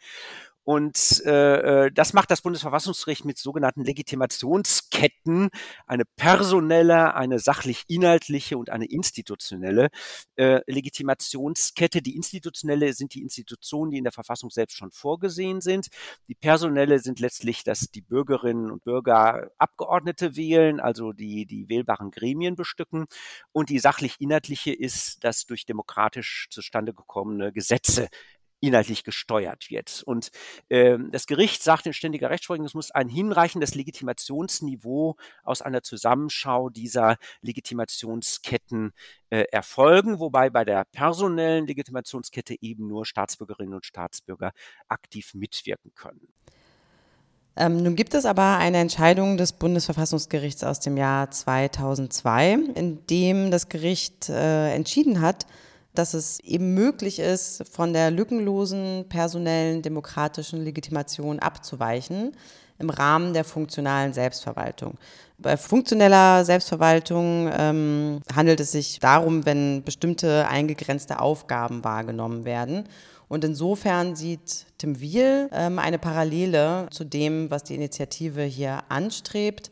Und 0.70 1.24
äh, 1.26 1.86
äh, 1.86 1.92
das 1.92 2.14
macht 2.14 2.30
das 2.30 2.44
Bundesverfassungsgericht 2.44 3.26
mit 3.26 3.40
sogenannten 3.40 3.84
Legitimationsketten, 3.84 5.50
eine 5.88 6.04
personelle, 6.16 7.16
eine 7.16 7.40
sachlich-inhaltliche 7.40 8.56
und 8.56 8.70
eine 8.70 8.86
institutionelle 8.86 9.90
äh, 10.36 10.62
Legitimationskette. 10.68 12.04
Die 12.04 12.16
institutionelle 12.16 12.94
sind 12.94 13.16
die 13.16 13.24
Institutionen, 13.24 13.90
die 13.90 13.98
in 13.98 14.04
der 14.04 14.14
Verfassung 14.14 14.52
selbst 14.52 14.78
schon 14.78 14.92
vorgesehen 14.92 15.60
sind. 15.60 15.88
Die 16.28 16.36
personelle 16.36 17.00
sind 17.00 17.20
letztlich, 17.20 17.64
dass 17.64 17.90
die 17.90 18.02
Bürgerinnen 18.02 18.70
und 18.70 18.84
Bürger 18.84 19.50
Abgeordnete 19.58 20.36
wählen, 20.36 20.80
also 20.80 21.14
die, 21.14 21.48
die 21.48 21.68
wählbaren 21.68 22.12
Gremien 22.12 22.56
bestücken. 22.56 23.08
Und 23.52 23.72
die 23.72 23.80
sachlich-inhaltliche 23.80 24.72
ist, 24.72 25.24
dass 25.24 25.48
durch 25.48 25.66
demokratisch 25.66 26.46
zustande 26.52 26.94
gekommene 26.94 27.52
Gesetze 27.52 28.08
inhaltlich 28.60 29.04
gesteuert 29.04 29.70
wird. 29.70 30.04
Und 30.06 30.32
äh, 30.70 30.98
das 31.12 31.28
Gericht 31.28 31.64
sagt 31.64 31.86
in 31.86 31.94
ständiger 31.94 32.30
Rechtsprechung, 32.30 32.66
es 32.66 32.74
muss 32.74 32.92
ein 32.92 33.10
hinreichendes 33.10 33.76
Legitimationsniveau 33.76 35.16
aus 35.44 35.62
einer 35.62 35.82
Zusammenschau 35.84 36.70
dieser 36.70 37.18
Legitimationsketten 37.42 38.92
äh, 39.30 39.46
erfolgen, 39.52 40.20
wobei 40.20 40.50
bei 40.50 40.66
der 40.66 40.86
personellen 40.86 41.68
Legitimationskette 41.68 42.56
eben 42.62 42.88
nur 42.88 43.06
Staatsbürgerinnen 43.06 43.74
und 43.74 43.86
Staatsbürger 43.86 44.52
aktiv 44.88 45.34
mitwirken 45.34 45.94
können. 45.96 46.28
Ähm, 47.56 47.84
nun 47.84 47.96
gibt 47.96 48.14
es 48.14 48.26
aber 48.26 48.58
eine 48.58 48.78
Entscheidung 48.78 49.36
des 49.36 49.52
Bundesverfassungsgerichts 49.52 50.64
aus 50.64 50.80
dem 50.80 50.96
Jahr 50.96 51.30
2002, 51.30 52.54
in 52.76 53.06
dem 53.08 53.52
das 53.52 53.68
Gericht 53.68 54.30
äh, 54.30 54.74
entschieden 54.74 55.20
hat, 55.20 55.46
dass 56.00 56.14
es 56.14 56.40
eben 56.40 56.74
möglich 56.74 57.20
ist, 57.20 57.64
von 57.70 57.92
der 57.92 58.10
lückenlosen 58.10 59.06
personellen 59.10 59.82
demokratischen 59.82 60.64
Legitimation 60.64 61.40
abzuweichen 61.40 62.32
im 62.80 62.90
Rahmen 62.90 63.34
der 63.34 63.44
funktionalen 63.44 64.14
Selbstverwaltung. 64.14 64.98
Bei 65.38 65.58
funktioneller 65.58 66.46
Selbstverwaltung 66.46 67.50
ähm, 67.52 68.22
handelt 68.34 68.62
es 68.62 68.72
sich 68.72 69.00
darum, 69.00 69.46
wenn 69.46 69.84
bestimmte 69.84 70.48
eingegrenzte 70.48 71.20
Aufgaben 71.20 71.84
wahrgenommen 71.84 72.46
werden. 72.46 72.86
Und 73.28 73.44
insofern 73.44 74.16
sieht 74.16 74.68
Tim 74.78 75.02
Wiel 75.02 75.50
ähm, 75.52 75.80
eine 75.80 76.00
Parallele 76.00 76.88
zu 76.92 77.04
dem, 77.04 77.52
was 77.52 77.64
die 77.64 77.76
Initiative 77.76 78.44
hier 78.44 78.84
anstrebt, 78.88 79.70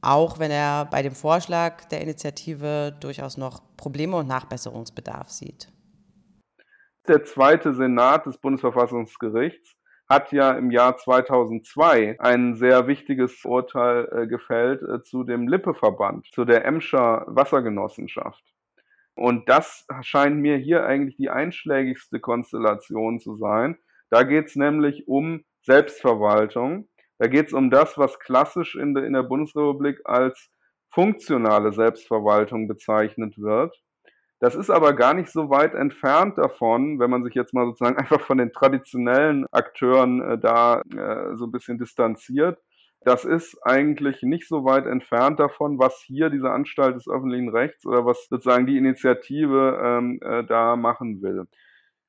auch 0.00 0.40
wenn 0.40 0.50
er 0.50 0.86
bei 0.86 1.02
dem 1.02 1.14
Vorschlag 1.14 1.84
der 1.86 2.00
Initiative 2.00 2.96
durchaus 3.00 3.36
noch 3.36 3.62
Probleme 3.78 4.16
und 4.16 4.28
Nachbesserungsbedarf 4.28 5.30
sieht. 5.30 5.72
Der 7.08 7.24
zweite 7.24 7.72
Senat 7.72 8.26
des 8.26 8.36
Bundesverfassungsgerichts 8.36 9.74
hat 10.08 10.32
ja 10.32 10.52
im 10.52 10.70
Jahr 10.70 10.96
2002 10.96 12.20
ein 12.20 12.54
sehr 12.54 12.86
wichtiges 12.86 13.44
Urteil 13.44 14.08
äh, 14.12 14.26
gefällt 14.26 14.82
äh, 14.82 15.02
zu 15.02 15.22
dem 15.22 15.48
Lippe-Verband, 15.48 16.26
zu 16.32 16.44
der 16.44 16.64
Emscher 16.66 17.24
Wassergenossenschaft. 17.26 18.42
Und 19.14 19.48
das 19.48 19.86
scheint 20.02 20.36
mir 20.36 20.56
hier 20.56 20.84
eigentlich 20.84 21.16
die 21.16 21.30
einschlägigste 21.30 22.20
Konstellation 22.20 23.20
zu 23.20 23.36
sein. 23.36 23.76
Da 24.10 24.22
geht 24.22 24.46
es 24.46 24.56
nämlich 24.56 25.08
um 25.08 25.44
Selbstverwaltung. 25.62 26.88
Da 27.18 27.26
geht 27.26 27.48
es 27.48 27.52
um 27.52 27.70
das, 27.70 27.98
was 27.98 28.18
klassisch 28.20 28.76
in 28.76 28.94
der, 28.94 29.04
in 29.04 29.14
der 29.14 29.24
Bundesrepublik 29.24 30.00
als 30.04 30.50
funktionale 30.90 31.72
Selbstverwaltung 31.72 32.68
bezeichnet 32.68 33.38
wird. 33.38 33.76
Das 34.40 34.54
ist 34.54 34.70
aber 34.70 34.92
gar 34.92 35.14
nicht 35.14 35.30
so 35.30 35.50
weit 35.50 35.74
entfernt 35.74 36.38
davon, 36.38 37.00
wenn 37.00 37.10
man 37.10 37.24
sich 37.24 37.34
jetzt 37.34 37.54
mal 37.54 37.66
sozusagen 37.66 37.96
einfach 37.98 38.20
von 38.20 38.38
den 38.38 38.52
traditionellen 38.52 39.46
Akteuren 39.50 40.20
äh, 40.20 40.38
da 40.38 40.80
äh, 40.80 41.36
so 41.36 41.46
ein 41.46 41.52
bisschen 41.52 41.78
distanziert. 41.78 42.58
Das 43.02 43.24
ist 43.24 43.56
eigentlich 43.62 44.22
nicht 44.22 44.48
so 44.48 44.64
weit 44.64 44.86
entfernt 44.86 45.38
davon, 45.38 45.78
was 45.78 46.02
hier 46.04 46.30
diese 46.30 46.50
Anstalt 46.50 46.96
des 46.96 47.08
öffentlichen 47.08 47.48
Rechts 47.48 47.86
oder 47.86 48.04
was 48.04 48.26
sozusagen 48.28 48.66
die 48.66 48.76
Initiative 48.76 49.80
ähm, 49.82 50.20
äh, 50.22 50.44
da 50.44 50.76
machen 50.76 51.22
will. 51.22 51.46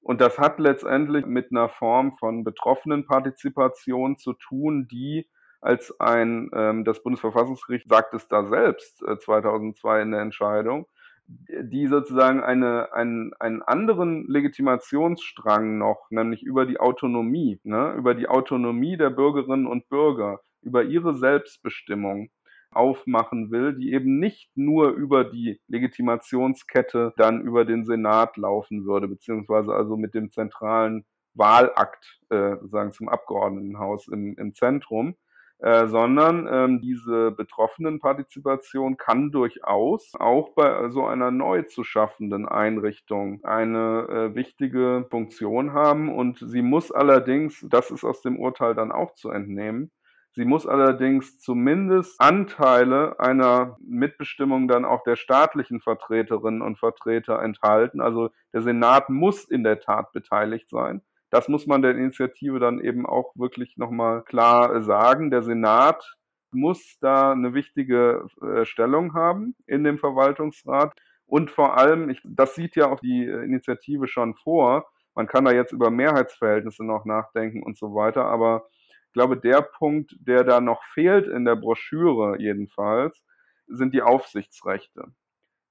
Und 0.01 0.21
das 0.21 0.39
hat 0.39 0.59
letztendlich 0.59 1.25
mit 1.25 1.51
einer 1.51 1.69
Form 1.69 2.17
von 2.17 2.43
Betroffenenpartizipation 2.43 4.17
zu 4.17 4.33
tun, 4.33 4.87
die 4.89 5.27
als 5.61 5.99
ein, 5.99 6.49
ähm, 6.53 6.85
das 6.85 7.03
Bundesverfassungsgericht 7.03 7.89
sagt 7.89 8.13
es 8.13 8.27
da 8.27 8.45
selbst 8.45 9.01
äh, 9.03 9.17
2002 9.17 10.01
in 10.01 10.11
der 10.11 10.21
Entscheidung, 10.21 10.87
die 11.27 11.87
sozusagen 11.87 12.41
eine, 12.41 12.91
einen, 12.93 13.33
einen 13.39 13.61
anderen 13.61 14.25
Legitimationsstrang 14.27 15.77
noch, 15.77 16.09
nämlich 16.09 16.41
über 16.41 16.65
die 16.65 16.79
Autonomie, 16.79 17.59
ne, 17.63 17.93
über 17.93 18.15
die 18.15 18.27
Autonomie 18.27 18.97
der 18.97 19.11
Bürgerinnen 19.11 19.67
und 19.67 19.89
Bürger, 19.89 20.41
über 20.61 20.83
ihre 20.83 21.15
Selbstbestimmung 21.15 22.31
aufmachen 22.71 23.51
will, 23.51 23.73
die 23.73 23.93
eben 23.93 24.19
nicht 24.19 24.49
nur 24.55 24.89
über 24.89 25.23
die 25.23 25.59
Legitimationskette 25.67 27.13
dann 27.17 27.41
über 27.41 27.65
den 27.65 27.85
Senat 27.85 28.37
laufen 28.37 28.85
würde, 28.85 29.07
beziehungsweise 29.07 29.73
also 29.73 29.97
mit 29.97 30.13
dem 30.13 30.31
zentralen 30.31 31.05
Wahlakt 31.33 32.19
äh, 32.29 32.55
sozusagen 32.55 32.91
zum 32.91 33.09
Abgeordnetenhaus 33.09 34.07
im, 34.07 34.35
im 34.37 34.53
Zentrum, 34.53 35.15
äh, 35.59 35.87
sondern 35.87 36.47
ähm, 36.49 36.81
diese 36.81 37.31
Betroffenenpartizipation 37.31 38.97
kann 38.97 39.31
durchaus 39.31 40.13
auch 40.15 40.53
bei 40.55 40.89
so 40.89 41.05
einer 41.05 41.31
neu 41.31 41.63
zu 41.63 41.83
schaffenden 41.83 42.47
Einrichtung 42.47 43.43
eine 43.43 44.07
äh, 44.09 44.35
wichtige 44.35 45.05
Funktion 45.09 45.73
haben 45.73 46.09
und 46.09 46.39
sie 46.39 46.61
muss 46.61 46.91
allerdings, 46.91 47.65
das 47.69 47.91
ist 47.91 48.03
aus 48.03 48.21
dem 48.21 48.39
Urteil 48.39 48.73
dann 48.73 48.91
auch 48.91 49.15
zu 49.15 49.29
entnehmen, 49.31 49.91
Sie 50.31 50.45
muss 50.45 50.67
allerdings 50.67 51.39
zumindest 51.39 52.21
Anteile 52.21 53.19
einer 53.19 53.77
Mitbestimmung 53.81 54.67
dann 54.67 54.85
auch 54.85 55.03
der 55.03 55.15
staatlichen 55.15 55.81
Vertreterinnen 55.81 56.61
und 56.61 56.77
Vertreter 56.77 57.41
enthalten. 57.41 57.99
Also 57.99 58.29
der 58.53 58.61
Senat 58.61 59.09
muss 59.09 59.43
in 59.43 59.63
der 59.63 59.79
Tat 59.79 60.11
beteiligt 60.13 60.69
sein. 60.69 61.01
Das 61.29 61.47
muss 61.47 61.67
man 61.67 61.81
der 61.81 61.91
Initiative 61.91 62.59
dann 62.59 62.79
eben 62.79 63.05
auch 63.05 63.33
wirklich 63.35 63.77
nochmal 63.77 64.23
klar 64.23 64.81
sagen. 64.81 65.31
Der 65.31 65.43
Senat 65.43 66.03
muss 66.51 66.97
da 67.01 67.31
eine 67.31 67.53
wichtige 67.53 68.27
äh, 68.41 68.65
Stellung 68.65 69.13
haben 69.13 69.55
in 69.67 69.83
dem 69.83 69.99
Verwaltungsrat. 69.99 70.93
Und 71.25 71.51
vor 71.51 71.77
allem, 71.77 72.09
ich, 72.09 72.21
das 72.23 72.55
sieht 72.55 72.75
ja 72.75 72.89
auch 72.89 72.99
die 72.99 73.25
Initiative 73.25 74.07
schon 74.07 74.35
vor, 74.35 74.89
man 75.13 75.27
kann 75.27 75.45
da 75.45 75.51
jetzt 75.51 75.73
über 75.73 75.91
Mehrheitsverhältnisse 75.91 76.83
noch 76.83 77.05
nachdenken 77.05 77.61
und 77.61 77.77
so 77.77 77.93
weiter, 77.93 78.25
aber 78.25 78.67
ich 79.07 79.13
glaube, 79.13 79.37
der 79.37 79.61
Punkt, 79.61 80.15
der 80.19 80.43
da 80.43 80.61
noch 80.61 80.83
fehlt 80.93 81.27
in 81.27 81.45
der 81.45 81.55
Broschüre 81.55 82.39
jedenfalls, 82.39 83.21
sind 83.67 83.93
die 83.93 84.01
Aufsichtsrechte. 84.01 85.05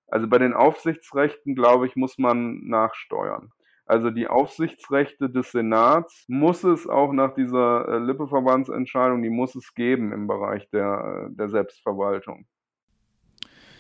Also 0.09 0.29
bei 0.29 0.39
den 0.39 0.55
Aufsichtsrechten, 0.55 1.55
glaube 1.55 1.87
ich, 1.87 1.97
muss 1.97 2.19
man 2.19 2.67
nachsteuern. 2.67 3.53
Also 3.89 4.11
die 4.11 4.29
Aufsichtsrechte 4.29 5.31
des 5.31 5.51
Senats 5.51 6.27
muss 6.29 6.63
es 6.63 6.87
auch 6.87 7.11
nach 7.15 7.35
dieser 7.35 7.89
äh, 7.89 7.99
Lippe-Verbandsentscheidung, 7.99 9.23
die 9.23 9.31
muss 9.31 9.55
es 9.55 9.73
geben 9.73 10.13
im 10.13 10.27
Bereich 10.27 10.69
der, 10.71 11.31
äh, 11.31 11.35
der 11.35 11.49
Selbstverwaltung. 11.49 12.45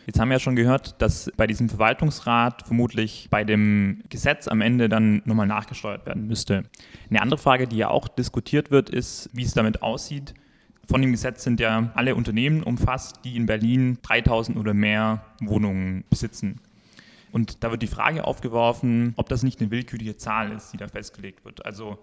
Jetzt 0.06 0.18
haben 0.18 0.30
wir 0.30 0.36
ja 0.36 0.40
schon 0.40 0.56
gehört, 0.56 1.02
dass 1.02 1.30
bei 1.36 1.46
diesem 1.46 1.68
Verwaltungsrat 1.68 2.62
vermutlich 2.62 3.28
bei 3.30 3.44
dem 3.44 4.02
Gesetz 4.08 4.48
am 4.48 4.62
Ende 4.62 4.88
dann 4.88 5.20
nochmal 5.26 5.46
nachgesteuert 5.46 6.06
werden 6.06 6.26
müsste. 6.26 6.62
Eine 7.10 7.20
andere 7.20 7.38
Frage, 7.38 7.68
die 7.68 7.76
ja 7.76 7.90
auch 7.90 8.08
diskutiert 8.08 8.70
wird, 8.70 8.88
ist, 8.88 9.28
wie 9.34 9.42
es 9.42 9.52
damit 9.52 9.82
aussieht. 9.82 10.32
Von 10.88 11.02
dem 11.02 11.10
Gesetz 11.10 11.44
sind 11.44 11.60
ja 11.60 11.90
alle 11.94 12.14
Unternehmen 12.14 12.62
umfasst, 12.62 13.20
die 13.26 13.36
in 13.36 13.44
Berlin 13.44 13.98
3000 14.00 14.56
oder 14.56 14.72
mehr 14.72 15.26
Wohnungen 15.42 16.04
besitzen. 16.08 16.62
Und 17.32 17.62
da 17.62 17.70
wird 17.70 17.82
die 17.82 17.88
Frage 17.88 18.25
aufgeworfen, 18.25 19.12
ob 19.16 19.28
das 19.28 19.42
nicht 19.42 19.61
eine 19.61 19.70
willkürliche 19.70 20.16
Zahl 20.16 20.52
ist, 20.52 20.73
die 20.73 20.76
da 20.76 20.88
festgelegt 20.88 21.44
wird. 21.44 21.64
Also 21.66 21.99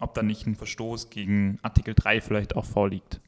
ob 0.00 0.14
da 0.14 0.22
nicht 0.22 0.46
ein 0.46 0.54
Verstoß 0.54 1.10
gegen 1.10 1.58
Artikel 1.62 1.94
3 1.94 2.20
vielleicht 2.20 2.56
auch 2.56 2.64
vorliegt. 2.64 3.20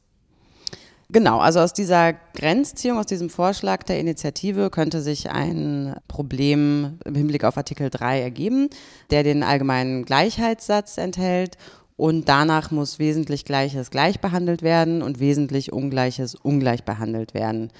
Genau, 1.13 1.39
also 1.39 1.59
aus 1.59 1.73
dieser 1.73 2.13
Grenzziehung, 2.13 2.97
aus 2.97 3.05
diesem 3.05 3.29
Vorschlag 3.29 3.83
der 3.83 3.99
Initiative 3.99 4.69
könnte 4.69 5.01
sich 5.01 5.29
ein 5.29 5.97
Problem 6.07 6.99
im 7.03 7.15
Hinblick 7.15 7.43
auf 7.43 7.57
Artikel 7.57 7.89
3 7.89 8.21
ergeben, 8.21 8.69
der 9.09 9.23
den 9.23 9.43
allgemeinen 9.43 10.05
Gleichheitssatz 10.05 10.97
enthält 10.97 11.57
und 11.97 12.29
danach 12.29 12.71
muss 12.71 12.97
wesentlich 12.97 13.43
Gleiches 13.43 13.91
gleich 13.91 14.21
behandelt 14.21 14.61
werden 14.61 15.01
und 15.01 15.19
wesentlich 15.19 15.73
Ungleiches 15.73 16.33
ungleich 16.33 16.85
behandelt 16.85 17.33
werden. 17.33 17.71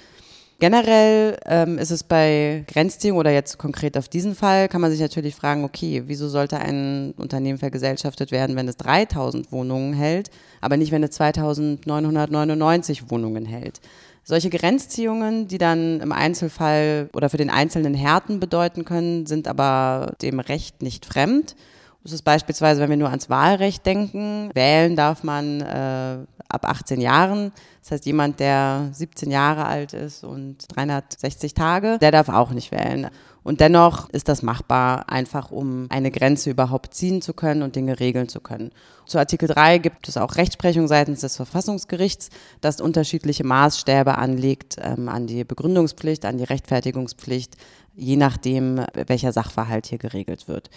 Generell 0.62 1.38
ähm, 1.48 1.80
ist 1.80 1.89
es 1.89 2.03
bei 2.03 2.63
Grenzziehung 2.68 3.18
oder 3.18 3.32
jetzt 3.32 3.58
konkret 3.58 3.98
auf 3.98 4.08
diesen 4.08 4.36
Fall, 4.36 4.68
kann 4.68 4.80
man 4.80 4.91
sich 4.91 5.00
natürlich 5.00 5.34
fragen, 5.34 5.63
okay, 5.63 6.03
wieso 6.06 6.30
sollte 6.30 6.60
ein 6.60 7.15
Unternehmen 7.18 7.58
vergesellschaftet 7.58 8.32
werden, 8.32 8.56
wenn 8.56 8.68
es 8.68 8.77
3000 8.77 9.51
Wohnungen 9.51 9.94
hält, 9.94 10.30
aber 10.62 10.77
nicht, 10.77 10.91
wenn 10.91 11.01
es 11.01 11.10
2999 11.13 13.10
Wohnungen 13.10 13.48
hält? 13.48 13.82
Solche 14.24 14.51
Grenzziehungen, 14.51 15.48
die 15.48 15.58
dann 15.58 16.00
im 16.00 16.12
Einzelfall 16.12 17.10
oder 17.13 17.32
für 17.32 17.38
den 17.38 17.50
einzelnen 17.50 17.96
Härten 17.96 18.39
bedeuten 18.39 18.86
können, 18.86 19.25
sind 19.25 19.48
aber 19.48 20.13
dem 20.22 20.39
Recht 20.39 20.84
nicht 20.84 21.08
fremd. 21.08 21.56
Das 22.03 22.12
ist 22.12 22.22
beispielsweise, 22.22 22.82
wenn 22.82 22.89
wir 22.91 22.98
nur 22.98 23.10
ans 23.10 23.32
Wahlrecht 23.32 23.84
denken. 23.86 24.51
Wählen 24.53 24.96
darf 24.96 25.24
man 25.24 25.62
äh, 25.62 26.18
ab 26.53 26.67
18 26.67 27.01
Jahren. 27.01 27.51
Das 27.81 27.91
heißt, 27.91 28.05
jemand, 28.05 28.39
der 28.39 28.89
17 28.91 29.31
Jahre 29.31 29.65
alt 29.65 29.93
ist 29.93 30.24
und 30.24 30.65
360 30.75 31.53
Tage, 31.53 31.98
der 32.00 32.12
darf 32.12 32.29
auch 32.29 32.51
nicht 32.51 32.72
wählen. 32.72 33.10
Und 33.43 33.60
dennoch 33.60 34.10
ist 34.10 34.29
das 34.29 34.43
machbar, 34.43 35.10
einfach 35.10 35.51
um 35.51 35.88
eine 35.89 36.12
Grenze 36.12 36.51
überhaupt 36.51 36.93
ziehen 36.93 37.22
zu 37.22 37.34
können 37.34 37.63
und 37.63 37.75
Dinge 37.75 38.00
regeln 38.00 38.29
zu 38.29 38.39
können. 38.39 38.72
Zu 39.08 39.17
Artikel 39.17 39.48
3 39.48 39.79
gibt 39.79 40.08
es 40.08 40.17
auch 40.17 40.36
Rechtsprechung 40.36 40.88
seitens 40.88 41.22
des 41.22 41.38
Verfassungsgerichts, 41.38 42.29
das 42.62 42.81
unterschiedliche 42.81 43.43
Maßstäbe 43.43 44.17
anlegt 44.17 44.77
ähm, 44.79 45.10
an 45.10 45.25
die 45.25 45.43
Begründungspflicht, 45.43 46.24
an 46.25 46.38
die 46.38 46.43
Rechtfertigungspflicht, 46.43 47.55
je 47.96 48.15
nachdem, 48.15 48.86
welcher 48.93 49.31
Sachverhalt 49.31 49.88
hier 49.88 49.98
geregelt 49.98 50.48
wird. 50.48 50.70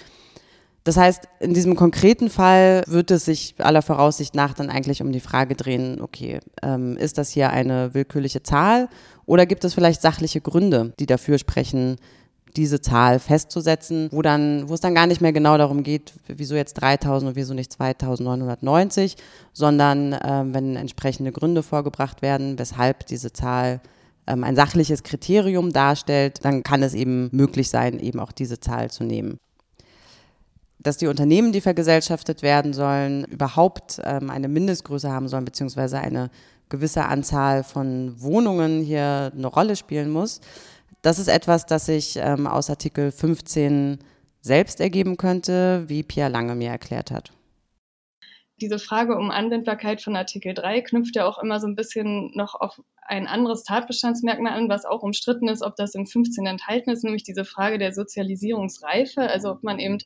Das 0.85 0.99
heißt, 0.99 1.29
in 1.41 1.55
diesem 1.55 1.76
konkreten 1.76 2.29
Fall 2.29 2.85
wird 2.87 3.11
es 3.11 3.25
sich 3.25 3.55
aller 3.59 3.81
Voraussicht 3.81 4.35
nach 4.35 4.53
dann 4.53 4.69
eigentlich 4.69 5.00
um 5.00 5.12
die 5.12 5.21
Frage 5.21 5.55
drehen, 5.55 6.00
okay, 6.03 6.41
ähm, 6.62 6.99
ist 6.99 7.17
das 7.17 7.31
hier 7.31 7.50
eine 7.50 7.95
willkürliche 7.95 8.43
Zahl 8.43 8.88
oder 9.25 9.47
gibt 9.47 9.64
es 9.64 9.73
vielleicht 9.73 10.03
sachliche 10.03 10.43
Gründe, 10.43 10.93
die 11.00 11.07
dafür 11.07 11.38
sprechen, 11.38 11.97
diese 12.55 12.83
Zahl 12.83 13.19
festzusetzen, 13.19 14.09
wo 14.12 14.21
dann, 14.21 14.69
wo 14.69 14.75
es 14.75 14.81
dann 14.81 14.95
gar 14.95 15.07
nicht 15.07 15.23
mehr 15.23 15.33
genau 15.33 15.57
darum 15.57 15.83
geht, 15.83 16.12
wieso 16.29 16.55
jetzt 16.55 16.75
3000 16.75 17.31
und 17.31 17.37
wieso 17.37 17.55
nicht 17.55 17.73
2990, 17.73 19.17
sondern 19.55 20.17
ähm, 20.23 20.55
wenn 20.55 20.76
entsprechende 20.76 21.33
Gründe 21.33 21.62
vorgebracht 21.62 22.21
werden, 22.21 22.59
weshalb 22.59 23.07
diese 23.07 23.33
Zahl 23.33 23.81
ähm, 24.26 24.45
ein 24.45 24.55
sachliches 24.55 25.03
Kriterium 25.03 25.73
darstellt, 25.73 26.45
dann 26.45 26.62
kann 26.62 26.83
es 26.83 26.93
eben 26.95 27.31
möglich 27.33 27.71
sein, 27.71 27.99
eben 27.99 28.21
auch 28.21 28.33
diese 28.33 28.61
Zahl 28.61 28.91
zu 28.91 29.03
nehmen 29.03 29.38
dass 30.78 30.97
die 30.97 31.07
Unternehmen, 31.07 31.52
die 31.52 31.61
vergesellschaftet 31.61 32.43
werden 32.43 32.73
sollen, 32.73 33.25
überhaupt 33.25 34.00
ähm, 34.04 34.31
eine 34.31 34.49
Mindestgröße 34.49 35.11
haben 35.11 35.28
sollen, 35.28 35.45
beziehungsweise 35.45 35.99
eine 35.99 36.31
gewisse 36.69 37.04
Anzahl 37.04 37.64
von 37.64 38.21
Wohnungen 38.21 38.83
hier 38.83 39.33
eine 39.35 39.47
Rolle 39.47 39.76
spielen 39.76 40.11
muss. 40.11 40.40
Das 41.02 41.19
ist 41.19 41.28
etwas, 41.28 41.66
das 41.66 41.87
sich 41.87 42.16
ähm, 42.16 42.47
aus 42.47 42.71
Artikel 42.71 43.12
15 43.12 43.99
selbst 44.40 44.81
ergeben 44.81 45.16
könnte, 45.16 45.85
wie 45.88 46.02
Pierre 46.02 46.31
Lange 46.31 46.54
mir 46.54 46.71
erklärt 46.71 47.11
hat. 47.11 47.33
Diese 48.61 48.78
Frage 48.78 49.16
um 49.16 49.31
Anwendbarkeit 49.31 50.00
von 50.00 50.14
Artikel 50.16 50.54
3 50.54 50.81
knüpft 50.83 51.16
ja 51.16 51.26
auch 51.26 51.43
immer 51.43 51.61
so 51.61 51.66
ein 51.66 51.75
bisschen 51.75 52.31
noch 52.35 52.54
auf 52.54 52.81
ein 53.02 53.26
anderes 53.26 53.64
Tatbestandsmerkmal 53.64 54.52
an, 54.52 54.69
was 54.69 54.85
auch 54.85 55.02
umstritten 55.02 55.49
ist, 55.49 55.62
ob 55.62 55.76
das 55.76 55.95
im 55.95 56.07
15 56.07 56.47
enthalten 56.47 56.90
ist, 56.90 57.04
nämlich 57.04 57.25
diese 57.25 57.45
Frage 57.45 57.78
der 57.78 57.93
Sozialisierungsreife, 57.93 59.23
also 59.23 59.50
ob 59.50 59.62
man 59.62 59.78
eben 59.78 59.99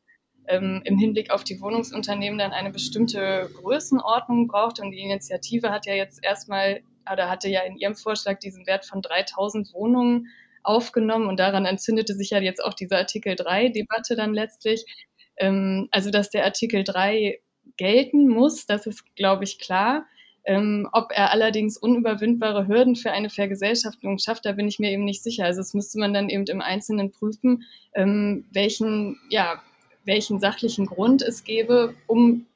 ähm, 0.49 0.81
im 0.85 0.99
Hinblick 0.99 1.31
auf 1.31 1.45
die 1.45 1.61
Wohnungsunternehmen 1.61 2.39
dann 2.39 2.53
eine 2.53 2.71
bestimmte 2.71 3.51
Größenordnung 3.55 4.49
braucht. 4.49 4.81
Und 4.81 4.91
die 4.91 5.01
Initiative 5.01 5.71
hat 5.71 5.87
ja 5.87 5.95
jetzt 5.95 6.25
erstmal, 6.25 6.81
oder 7.11 7.29
hatte 7.29 7.49
ja 7.49 7.61
in 7.63 7.77
ihrem 7.77 7.95
Vorschlag 7.95 8.39
diesen 8.39 8.67
Wert 8.67 8.85
von 8.85 9.03
3000 9.03 9.73
Wohnungen 9.75 10.29
aufgenommen 10.63 11.29
und 11.29 11.39
daran 11.39 11.65
entzündete 11.65 12.15
sich 12.15 12.31
ja 12.31 12.41
jetzt 12.41 12.63
auch 12.63 12.75
diese 12.75 12.97
Artikel 12.97 13.35
3-Debatte 13.35 14.17
dann 14.17 14.35
letztlich. 14.35 14.85
Ähm, 15.37 15.89
also, 15.91 16.11
dass 16.11 16.31
der 16.31 16.45
Artikel 16.45 16.85
3 16.85 17.41
gelten 17.77 18.29
muss, 18.29 18.67
das 18.67 18.87
ist, 18.87 19.05
glaube 19.17 19.45
ich, 19.45 19.59
klar. 19.59 20.07
Ähm, 20.45 20.89
ob 20.93 21.11
er 21.13 21.31
allerdings 21.31 21.77
unüberwindbare 21.77 22.67
Hürden 22.69 22.97
für 22.97 23.13
eine 23.13 23.29
Vergesellschaftung 23.29 24.19
schafft, 24.19 24.47
da 24.47 24.53
bin 24.53 24.67
ich 24.67 24.79
mir 24.79 24.91
eben 24.91 25.05
nicht 25.05 25.23
sicher. 25.23 25.45
Also 25.45 25.61
es 25.61 25.75
müsste 25.75 25.99
man 25.99 26.15
dann 26.15 26.31
eben 26.31 26.45
im 26.45 26.63
Einzelnen 26.63 27.13
prüfen, 27.13 27.65
ähm, 27.95 28.47
welchen, 28.51 29.19
ja, 29.29 29.61
welchen 30.09 30.41
sachlichen 30.41 30.87
Grund 30.87 31.23
es 31.23 31.45
gäbe, 31.45 31.95
um 32.09 32.47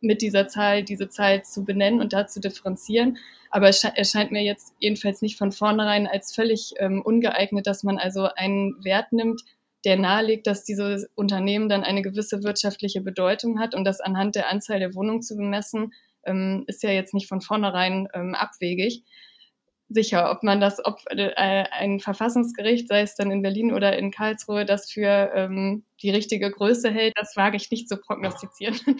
mit 0.00 0.20
dieser 0.20 0.46
Zahl 0.48 0.82
diese 0.82 1.08
Zahl 1.08 1.42
zu 1.42 1.64
benennen 1.64 2.00
und 2.00 2.12
da 2.12 2.26
zu 2.26 2.40
differenzieren. 2.40 3.16
Aber 3.50 3.68
es 3.68 3.82
erscheint 3.82 4.32
mir 4.32 4.42
jetzt 4.42 4.74
jedenfalls 4.78 5.22
nicht 5.22 5.38
von 5.38 5.52
vornherein 5.52 6.06
als 6.06 6.34
völlig 6.34 6.74
ähm, 6.78 7.00
ungeeignet, 7.00 7.66
dass 7.66 7.82
man 7.82 7.96
also 7.96 8.28
einen 8.36 8.84
Wert 8.84 9.12
nimmt, 9.12 9.42
der 9.84 9.96
nahelegt, 9.96 10.46
dass 10.46 10.64
dieses 10.64 11.08
Unternehmen 11.14 11.68
dann 11.68 11.84
eine 11.84 12.02
gewisse 12.02 12.42
wirtschaftliche 12.42 13.00
Bedeutung 13.00 13.60
hat 13.60 13.74
und 13.74 13.84
das 13.84 14.00
anhand 14.00 14.34
der 14.34 14.50
Anzahl 14.50 14.80
der 14.80 14.94
Wohnungen 14.94 15.22
zu 15.22 15.36
bemessen, 15.36 15.94
ähm, 16.24 16.64
ist 16.66 16.82
ja 16.82 16.90
jetzt 16.90 17.14
nicht 17.14 17.28
von 17.28 17.40
vornherein 17.40 18.08
ähm, 18.12 18.34
abwegig. 18.34 19.04
Sicher, 19.88 20.30
ob 20.32 20.42
man 20.42 20.60
das, 20.60 20.84
ob 20.84 21.00
äh, 21.10 21.32
ein 21.36 22.00
Verfassungsgericht, 22.00 22.88
sei 22.88 23.02
es 23.02 23.14
dann 23.14 23.30
in 23.30 23.42
Berlin 23.42 23.72
oder 23.72 23.96
in 23.96 24.10
Karlsruhe, 24.10 24.64
das 24.64 24.90
für 24.90 25.30
ähm, 25.34 25.84
die 26.02 26.10
richtige 26.10 26.50
Größe 26.50 26.90
hält, 26.90 27.14
das 27.16 27.36
wage 27.36 27.56
ich 27.56 27.70
nicht 27.70 27.88
zu 27.88 27.96
prognostizieren. 27.96 28.78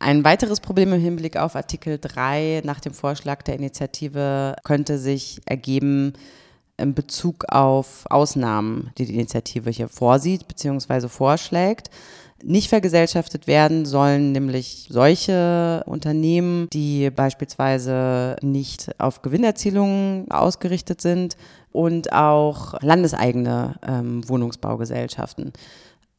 Ein 0.00 0.22
weiteres 0.22 0.60
Problem 0.60 0.92
im 0.92 1.00
Hinblick 1.00 1.36
auf 1.36 1.56
Artikel 1.56 1.98
3 2.00 2.62
nach 2.64 2.78
dem 2.78 2.94
Vorschlag 2.94 3.42
der 3.42 3.56
Initiative 3.56 4.54
könnte 4.62 4.96
sich 4.96 5.40
ergeben, 5.44 6.12
in 6.78 6.94
Bezug 6.94 7.44
auf 7.48 8.06
Ausnahmen, 8.08 8.92
die 8.96 9.04
die 9.04 9.14
Initiative 9.14 9.70
hier 9.70 9.88
vorsieht 9.88 10.46
bzw. 10.46 11.08
vorschlägt. 11.08 11.90
Nicht 12.42 12.68
vergesellschaftet 12.68 13.48
werden 13.48 13.84
sollen 13.84 14.30
nämlich 14.30 14.86
solche 14.90 15.82
Unternehmen, 15.86 16.68
die 16.72 17.10
beispielsweise 17.10 18.36
nicht 18.42 18.92
auf 18.98 19.22
Gewinnerzielung 19.22 20.30
ausgerichtet 20.30 21.00
sind 21.00 21.36
und 21.72 22.12
auch 22.12 22.80
landeseigene 22.80 23.74
ähm, 23.86 24.28
Wohnungsbaugesellschaften. 24.28 25.52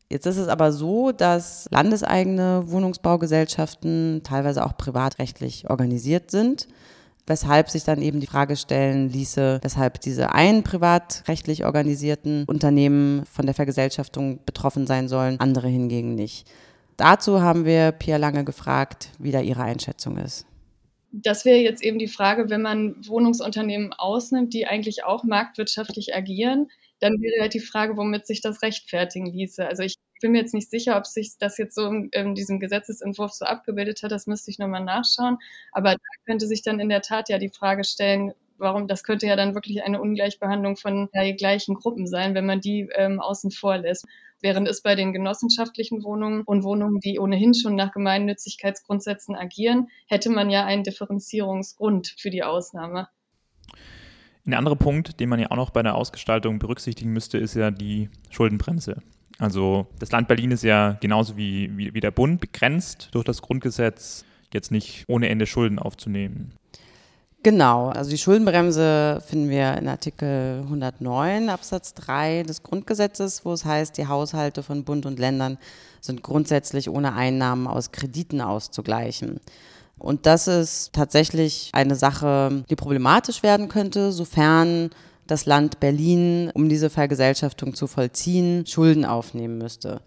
Jetzt 0.10 0.26
ist 0.26 0.38
es 0.38 0.48
aber 0.50 0.74
so, 0.74 1.12
dass 1.12 1.68
landeseigene 1.72 2.64
Wohnungsbaugesellschaften 2.66 4.22
teilweise 4.24 4.66
auch 4.66 4.76
privatrechtlich 4.76 5.70
organisiert 5.70 6.32
sind 6.32 6.68
weshalb 7.30 7.70
sich 7.70 7.84
dann 7.84 8.02
eben 8.02 8.20
die 8.20 8.28
Frage 8.28 8.56
stellen 8.56 9.10
ließe, 9.10 9.60
weshalb 9.62 10.02
diese 10.02 10.34
einen 10.34 10.64
privatrechtlich 10.64 11.64
organisierten 11.64 12.44
Unternehmen 12.46 13.26
von 13.26 13.46
der 13.46 13.56
Vergesellschaftung 13.56 14.40
betroffen 14.46 14.88
sein 14.88 15.08
sollen, 15.08 15.40
andere 15.40 15.68
hingegen 15.68 16.16
nicht. 16.16 16.50
Dazu 16.98 17.42
haben 17.42 17.64
wir 17.64 17.94
Pia 17.94 18.18
Lange 18.18 18.44
gefragt, 18.44 19.12
wie 19.20 19.32
da 19.32 19.40
ihre 19.40 19.64
Einschätzung 19.64 20.18
ist. 20.18 20.46
Das 21.12 21.46
wäre 21.46 21.60
jetzt 21.60 21.82
eben 21.82 21.98
die 21.98 22.08
Frage, 22.08 22.50
wenn 22.50 22.62
man 22.62 22.96
Wohnungsunternehmen 23.08 23.94
ausnimmt, 23.94 24.54
die 24.54 24.68
eigentlich 24.68 25.04
auch 25.06 25.24
marktwirtschaftlich 25.24 26.16
agieren, 26.16 26.68
dann 27.00 27.22
wäre 27.22 27.42
halt 27.42 27.54
die 27.54 27.60
Frage, 27.60 27.98
womit 27.98 28.28
sich 28.28 28.42
das 28.42 28.62
rechtfertigen 28.62 29.28
ließe. 29.28 29.66
Also 29.66 29.84
ich 29.84 29.96
bin 30.22 30.32
mir 30.32 30.40
jetzt 30.40 30.54
nicht 30.54 30.70
sicher, 30.70 30.98
ob 30.98 31.06
sich 31.06 31.38
das 31.40 31.58
jetzt 31.58 31.76
so 31.76 31.88
in, 31.88 32.10
in 32.10 32.36
diesem 32.36 32.60
Gesetzesentwurf 32.60 33.32
so 33.32 33.46
abgebildet 33.46 34.04
hat. 34.04 34.12
Das 34.12 34.28
müsste 34.28 34.52
ich 34.52 34.60
nochmal 34.60 34.84
nachschauen. 34.84 35.38
Aber 35.72 35.92
da 35.92 35.98
könnte 36.26 36.48
sich 36.48 36.62
dann 36.62 36.80
in 36.80 36.90
der 36.90 37.02
Tat 37.02 37.30
ja 37.30 37.38
die 37.38 37.50
Frage 37.50 37.84
stellen, 37.84 38.34
warum, 38.58 38.88
das 38.88 39.04
könnte 39.04 39.28
ja 39.28 39.36
dann 39.36 39.56
wirklich 39.56 39.84
eine 39.84 40.02
Ungleichbehandlung 40.02 40.76
von 40.76 41.10
der 41.14 41.34
gleichen 41.34 41.76
Gruppen 41.76 42.08
sein, 42.08 42.36
wenn 42.36 42.46
man 42.46 42.60
die 42.60 42.90
ähm, 42.94 43.20
außen 43.20 43.52
vor 43.52 43.78
lässt. 43.78 44.06
Während 44.42 44.68
es 44.70 44.82
bei 44.82 44.96
den 44.96 45.12
genossenschaftlichen 45.12 46.04
Wohnungen 46.04 46.44
und 46.44 46.64
Wohnungen, 46.64 47.02
die 47.02 47.20
ohnehin 47.20 47.54
schon 47.54 47.76
nach 47.76 47.92
Gemeinnützigkeitsgrundsätzen 47.92 49.36
agieren, 49.36 49.90
hätte 50.08 50.30
man 50.30 50.50
ja 50.50 50.66
einen 50.66 50.84
Differenzierungsgrund 50.84 52.16
für 52.18 52.30
die 52.30 52.44
Ausnahme. 52.44 53.10
Ein 54.46 54.54
anderer 54.54 54.76
Punkt, 54.76 55.20
den 55.20 55.30
man 55.30 55.40
ja 55.40 55.52
auch 55.52 55.56
noch 55.56 55.70
bei 55.70 55.84
der 55.84 55.96
Ausgestaltung 55.96 56.60
berücksichtigen 56.60 57.12
müsste, 57.12 57.38
ist 57.38 57.56
ja 57.56 57.72
die 57.72 58.10
Schuldenbremse. 58.30 58.98
Also 59.38 59.88
das 60.00 60.12
Land 60.12 60.28
Berlin 60.28 60.52
ist 60.52 60.64
ja 60.64 60.98
genauso 61.00 61.38
wie, 61.38 61.76
wie, 61.78 61.94
wie 61.94 62.00
der 62.00 62.12
Bund 62.12 62.42
begrenzt 62.42 63.10
durch 63.12 63.26
das 63.26 63.42
Grundgesetz, 63.42 64.26
jetzt 64.54 64.72
nicht 64.72 65.06
ohne 65.08 65.30
Ende 65.30 65.46
Schulden 65.46 65.80
aufzunehmen. 65.80 66.54
Genau, 67.42 67.88
also 67.88 68.10
die 68.12 68.18
Schuldenbremse 68.18 69.24
finden 69.26 69.50
wir 69.50 69.78
in 69.78 69.88
Artikel 69.88 70.60
109 70.64 71.48
Absatz 71.48 71.94
3 71.94 72.44
des 72.44 72.64
Grundgesetzes, 72.64 73.46
wo 73.46 73.54
es 73.54 73.64
heißt, 73.64 73.98
die 73.98 74.08
Haushalte 74.08 74.62
von 74.62 74.84
Bund 74.84 75.06
und 75.06 75.20
Ländern 75.20 75.58
sind 76.02 76.22
grundsätzlich 76.22 76.90
ohne 76.90 77.14
Einnahmen 77.14 77.66
aus 77.66 77.94
Krediten 77.94 78.42
auszugleichen. 78.42 79.40
Und 80.00 80.26
das 80.26 80.48
ist 80.48 80.94
tatsächlich 80.94 81.70
eine 81.74 81.96
Sache, 81.96 82.64
die 82.70 82.76
problematisch 82.76 83.44
werden 83.44 83.68
könnte, 83.68 84.12
sofern 84.12 84.90
das 85.28 85.46
Land 85.46 85.80
Berlin, 85.80 86.50
um 86.54 86.70
diese 86.70 86.90
Vergesellschaftung 86.90 87.76
zu 87.76 87.86
vollziehen, 87.86 88.66
Schulden 88.66 89.06
aufnehmen 89.06 89.58
müsste. 89.58 90.02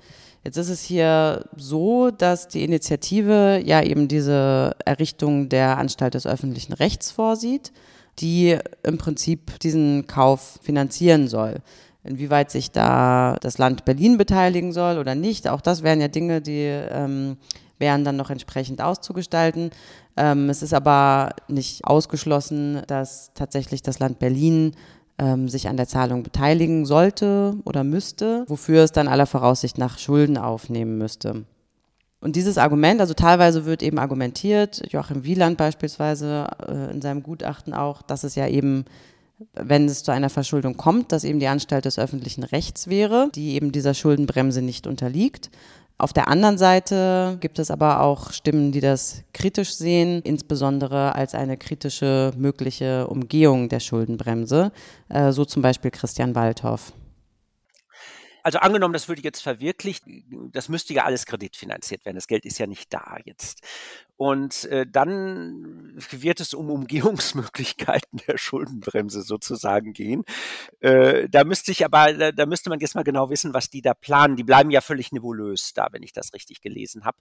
Jetzt 0.45 0.57
ist 0.57 0.71
es 0.71 0.83
hier 0.83 1.45
so, 1.57 2.11
dass 2.11 2.49
die 2.49 2.65
Initiative 2.65 3.63
ja 3.65 3.81
eben 3.83 4.09
diese 4.09 4.75
Errichtung 4.85 5.49
der 5.49 5.79
Anstalt 5.79 6.15
des 6.15 6.27
öffentlichen 6.27 6.73
Rechts 6.73 7.13
vorsieht, 7.13 7.73
die 8.19 8.59
im 8.83 8.99
Prinzip 8.99 9.61
diesen 9.61 10.09
Kauf 10.09 10.59
finanzieren 10.63 11.29
soll. 11.29 11.61
Inwieweit 12.03 12.51
sich 12.51 12.73
da 12.73 13.37
das 13.41 13.59
Land 13.59 13.85
Berlin 13.85 14.19
beteiligen 14.19 14.73
soll 14.73 14.99
oder 14.99 15.15
nicht, 15.15 15.47
auch 15.47 15.61
das 15.61 15.85
wären 15.85 16.01
ja 16.01 16.09
Dinge, 16.09 16.41
die 16.41 16.67
ähm, 16.67 17.37
wären 17.83 18.05
dann 18.05 18.17
noch 18.17 18.31
entsprechend 18.31 18.81
auszugestalten. 18.81 19.71
Ähm, 20.17 20.49
es 20.49 20.63
ist 20.63 20.73
aber 20.73 21.35
nicht 21.49 21.85
ausgeschlossen, 21.85 22.81
dass 22.87 23.33
tatsächlich 23.35 23.83
das 23.83 23.99
Land 23.99 24.19
Berlin 24.21 24.73
ähm, 25.19 25.49
sich 25.49 25.69
an 25.69 25.77
der 25.77 25.89
Zahlung 25.89 26.23
beteiligen 26.23 26.87
sollte 26.87 27.57
oder 27.65 27.85
müsste, 27.85 28.45
wofür 28.47 28.85
es 28.85 28.93
dann 28.93 29.09
aller 29.09 29.27
Voraussicht 29.27 29.77
nach 29.77 29.99
Schulden 29.99 30.39
aufnehmen 30.39 30.97
müsste. 30.97 31.45
Und 32.21 32.37
dieses 32.37 32.57
Argument, 32.57 33.01
also 33.01 33.15
teilweise 33.15 33.65
wird 33.65 33.83
eben 33.83 33.99
argumentiert, 33.99 34.81
Joachim 34.93 35.25
Wieland 35.25 35.59
beispielsweise 35.59 36.47
äh, 36.69 36.93
in 36.93 37.03
seinem 37.03 37.25
Gutachten 37.25 37.75
auch, 37.75 38.01
dass 38.01 38.23
es 38.23 38.37
ja 38.37 38.47
eben, 38.47 38.85
wenn 39.55 39.87
es 39.87 40.05
zu 40.05 40.13
einer 40.13 40.31
Verschuldung 40.31 40.77
kommt, 40.77 41.11
dass 41.11 41.25
eben 41.25 41.41
die 41.41 41.49
Anstalt 41.49 41.85
des 41.85 41.99
öffentlichen 41.99 42.45
Rechts 42.45 42.87
wäre, 42.87 43.29
die 43.35 43.55
eben 43.55 43.73
dieser 43.73 43.93
Schuldenbremse 43.93 44.63
nicht 44.63 44.87
unterliegt. 44.87 45.51
Auf 45.99 46.13
der 46.13 46.29
anderen 46.29 46.59
Seite 46.59 47.37
gibt 47.41 47.59
es 47.59 47.71
aber 47.71 48.01
auch 48.01 48.33
Stimmen, 48.33 48.73
die 48.73 48.81
das 48.81 49.23
kritisch 49.33 49.75
sehen, 49.75 50.21
insbesondere 50.23 51.15
als 51.15 51.35
eine 51.35 51.57
kritische 51.57 52.33
mögliche 52.37 53.07
Umgehung 53.07 53.69
der 53.69 53.81
Schuldenbremse, 53.81 54.73
äh, 55.09 55.33
so 55.33 55.45
zum 55.45 55.63
Beispiel 55.63 55.91
Christian 55.91 56.35
Waldhoff. 56.35 56.93
Also 58.43 58.59
angenommen, 58.59 58.93
das 58.93 59.09
würde 59.09 59.23
jetzt 59.23 59.43
verwirklicht, 59.43 60.05
das 60.53 60.69
müsste 60.69 60.95
ja 60.95 61.05
alles 61.05 61.27
kreditfinanziert 61.27 62.05
werden. 62.05 62.17
Das 62.17 62.27
Geld 62.27 62.45
ist 62.45 62.59
ja 62.59 62.67
nicht 62.67 62.93
da 62.93 63.19
jetzt. 63.25 63.63
Und 64.23 64.67
äh, 64.67 64.87
dann 64.89 65.97
wird 66.11 66.39
es 66.39 66.55
um 66.55 66.71
Umgehungsmöglichkeiten 66.71 68.21
der 68.29 68.39
Schuldenbremse 68.39 69.23
sozusagen 69.23 69.93
gehen. 69.93 70.23
Äh, 70.79 71.29
da 71.29 71.43
müsste 71.43 71.73
ich 71.73 71.85
aber, 71.85 72.13
da, 72.13 72.31
da, 72.31 72.47
müsste 72.47 72.71
man 72.71 72.79
jetzt 72.79 72.95
mal 72.95 73.03
genau 73.03 73.31
wissen, 73.31 73.53
was 73.53 73.69
die 73.69 73.83
da 73.83 73.95
planen. 73.95 74.37
Die 74.37 74.45
bleiben 74.45 74.71
ja 74.71 74.81
völlig 74.81 75.11
nebulös 75.11 75.73
da, 75.73 75.89
wenn 75.91 76.05
ich 76.05 76.13
das 76.13 76.35
richtig 76.35 76.61
gelesen 76.61 77.05
habe, 77.05 77.19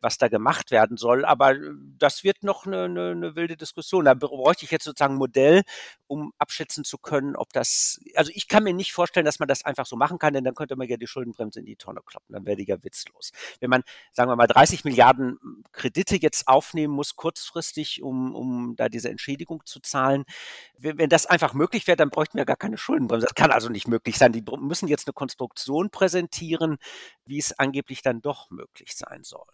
was 0.00 0.16
da 0.16 0.28
gemacht 0.28 0.70
werden 0.70 0.96
soll. 0.96 1.26
Aber 1.26 1.54
das 1.98 2.24
wird 2.24 2.42
noch 2.44 2.64
eine, 2.64 2.84
eine, 2.84 3.10
eine 3.10 3.36
wilde 3.36 3.58
Diskussion. 3.58 4.06
Da 4.06 4.14
bräuchte 4.14 4.64
ich 4.64 4.70
jetzt 4.70 4.84
sozusagen 4.84 5.14
ein 5.14 5.18
Modell, 5.18 5.64
um 6.06 6.32
abschätzen 6.38 6.84
zu 6.84 6.96
können, 6.96 7.36
ob 7.36 7.52
das, 7.52 8.00
also 8.14 8.32
ich 8.34 8.48
kann 8.48 8.64
mir 8.64 8.72
nicht 8.72 8.92
vorstellen, 8.92 9.26
dass 9.26 9.38
man 9.38 9.48
das 9.48 9.66
einfach 9.66 9.84
so 9.84 9.96
machen 9.96 10.18
kann, 10.18 10.32
denn 10.32 10.44
dann 10.44 10.54
könnte 10.58 10.74
man 10.74 10.88
ja 10.88 10.96
die 10.96 11.06
Schuldenbremse 11.06 11.60
in 11.60 11.66
die 11.66 11.76
Tonne 11.76 12.00
kloppen. 12.04 12.32
Dann 12.32 12.44
wäre 12.44 12.56
die 12.56 12.66
ja 12.66 12.82
witzlos. 12.82 13.30
Wenn 13.60 13.70
man, 13.70 13.84
sagen 14.12 14.28
wir 14.28 14.34
mal, 14.34 14.48
30 14.48 14.84
Milliarden 14.84 15.38
Kredite 15.70 16.16
jetzt 16.16 16.48
aufnehmen 16.48 16.92
muss, 16.92 17.14
kurzfristig, 17.14 18.02
um, 18.02 18.34
um 18.34 18.74
da 18.74 18.88
diese 18.88 19.08
Entschädigung 19.08 19.64
zu 19.64 19.78
zahlen. 19.78 20.24
Wenn, 20.76 20.98
wenn 20.98 21.08
das 21.08 21.26
einfach 21.26 21.54
möglich 21.54 21.86
wäre, 21.86 21.96
dann 21.96 22.10
bräuchten 22.10 22.38
wir 22.38 22.44
gar 22.44 22.56
keine 22.56 22.76
Schuldenbremse. 22.76 23.26
Das 23.26 23.36
kann 23.36 23.52
also 23.52 23.68
nicht 23.68 23.86
möglich 23.86 24.18
sein. 24.18 24.32
Die 24.32 24.42
müssen 24.58 24.88
jetzt 24.88 25.06
eine 25.06 25.12
Konstruktion 25.12 25.90
präsentieren, 25.90 26.78
wie 27.24 27.38
es 27.38 27.56
angeblich 27.56 28.02
dann 28.02 28.20
doch 28.20 28.50
möglich 28.50 28.96
sein 28.96 29.22
soll. 29.22 29.46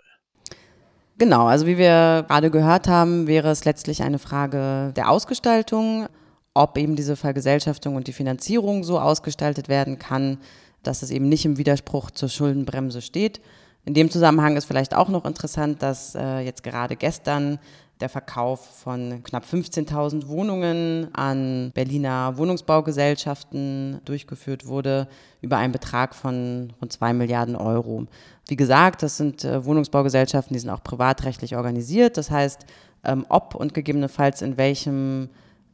Genau, 1.18 1.46
also 1.46 1.66
wie 1.66 1.76
wir 1.76 2.24
gerade 2.26 2.50
gehört 2.50 2.88
haben, 2.88 3.26
wäre 3.26 3.50
es 3.50 3.66
letztlich 3.66 4.02
eine 4.02 4.18
Frage 4.18 4.92
der 4.96 5.10
Ausgestaltung, 5.10 6.08
ob 6.54 6.78
eben 6.78 6.96
diese 6.96 7.16
Vergesellschaftung 7.16 7.96
und 7.96 8.06
die 8.06 8.12
Finanzierung 8.12 8.84
so 8.84 8.98
ausgestaltet 9.00 9.68
werden 9.68 9.98
kann, 9.98 10.38
dass 10.86 11.02
es 11.02 11.10
eben 11.10 11.28
nicht 11.28 11.44
im 11.44 11.58
Widerspruch 11.58 12.10
zur 12.10 12.28
Schuldenbremse 12.28 13.02
steht. 13.02 13.40
In 13.84 13.94
dem 13.94 14.10
Zusammenhang 14.10 14.56
ist 14.56 14.64
vielleicht 14.64 14.94
auch 14.94 15.08
noch 15.08 15.24
interessant, 15.24 15.82
dass 15.82 16.14
äh, 16.14 16.40
jetzt 16.40 16.62
gerade 16.62 16.96
gestern 16.96 17.58
der 18.00 18.08
Verkauf 18.08 18.60
von 18.82 19.22
knapp 19.22 19.44
15.000 19.44 20.26
Wohnungen 20.26 21.08
an 21.14 21.70
Berliner 21.74 22.36
Wohnungsbaugesellschaften 22.36 24.00
durchgeführt 24.04 24.66
wurde 24.66 25.06
über 25.42 25.58
einen 25.58 25.72
Betrag 25.72 26.14
von 26.14 26.72
rund 26.80 26.92
2 26.92 27.12
Milliarden 27.12 27.56
Euro. 27.56 28.06
Wie 28.48 28.56
gesagt, 28.56 29.02
das 29.02 29.16
sind 29.16 29.44
äh, 29.44 29.64
Wohnungsbaugesellschaften, 29.64 30.54
die 30.54 30.60
sind 30.60 30.70
auch 30.70 30.82
privatrechtlich 30.82 31.56
organisiert. 31.56 32.16
Das 32.16 32.30
heißt, 32.30 32.66
ähm, 33.04 33.26
ob 33.28 33.54
und 33.54 33.74
gegebenenfalls 33.74 34.42
in 34.42 34.56
welchem 34.56 35.28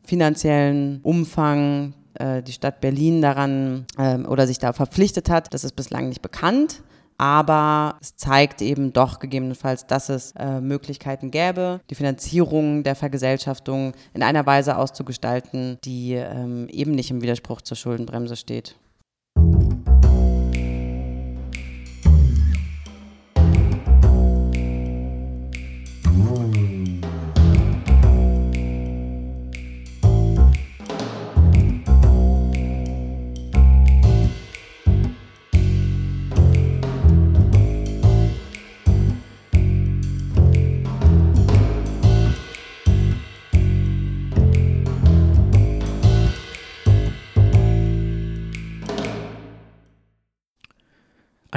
finanziellen 0.04 1.00
Umfang 1.02 1.94
äh, 2.20 2.42
die 2.42 2.52
Stadt 2.52 2.80
Berlin 2.80 3.22
daran 3.22 3.86
ähm, 3.98 4.26
oder 4.26 4.46
sich 4.46 4.58
da 4.58 4.72
verpflichtet 4.72 5.30
hat, 5.30 5.52
das 5.54 5.64
ist 5.64 5.74
bislang 5.74 6.08
nicht 6.08 6.22
bekannt 6.22 6.82
aber 7.20 7.98
es 8.00 8.16
zeigt 8.16 8.62
eben 8.62 8.94
doch 8.94 9.18
gegebenenfalls, 9.18 9.86
dass 9.86 10.08
es 10.08 10.32
äh, 10.38 10.58
Möglichkeiten 10.62 11.30
gäbe, 11.30 11.82
die 11.90 11.94
Finanzierung 11.94 12.82
der 12.82 12.94
Vergesellschaftung 12.94 13.92
in 14.14 14.22
einer 14.22 14.46
Weise 14.46 14.78
auszugestalten, 14.78 15.76
die 15.84 16.14
ähm, 16.14 16.66
eben 16.70 16.92
nicht 16.92 17.10
im 17.10 17.20
Widerspruch 17.20 17.60
zur 17.60 17.76
Schuldenbremse 17.76 18.36
steht. 18.36 18.76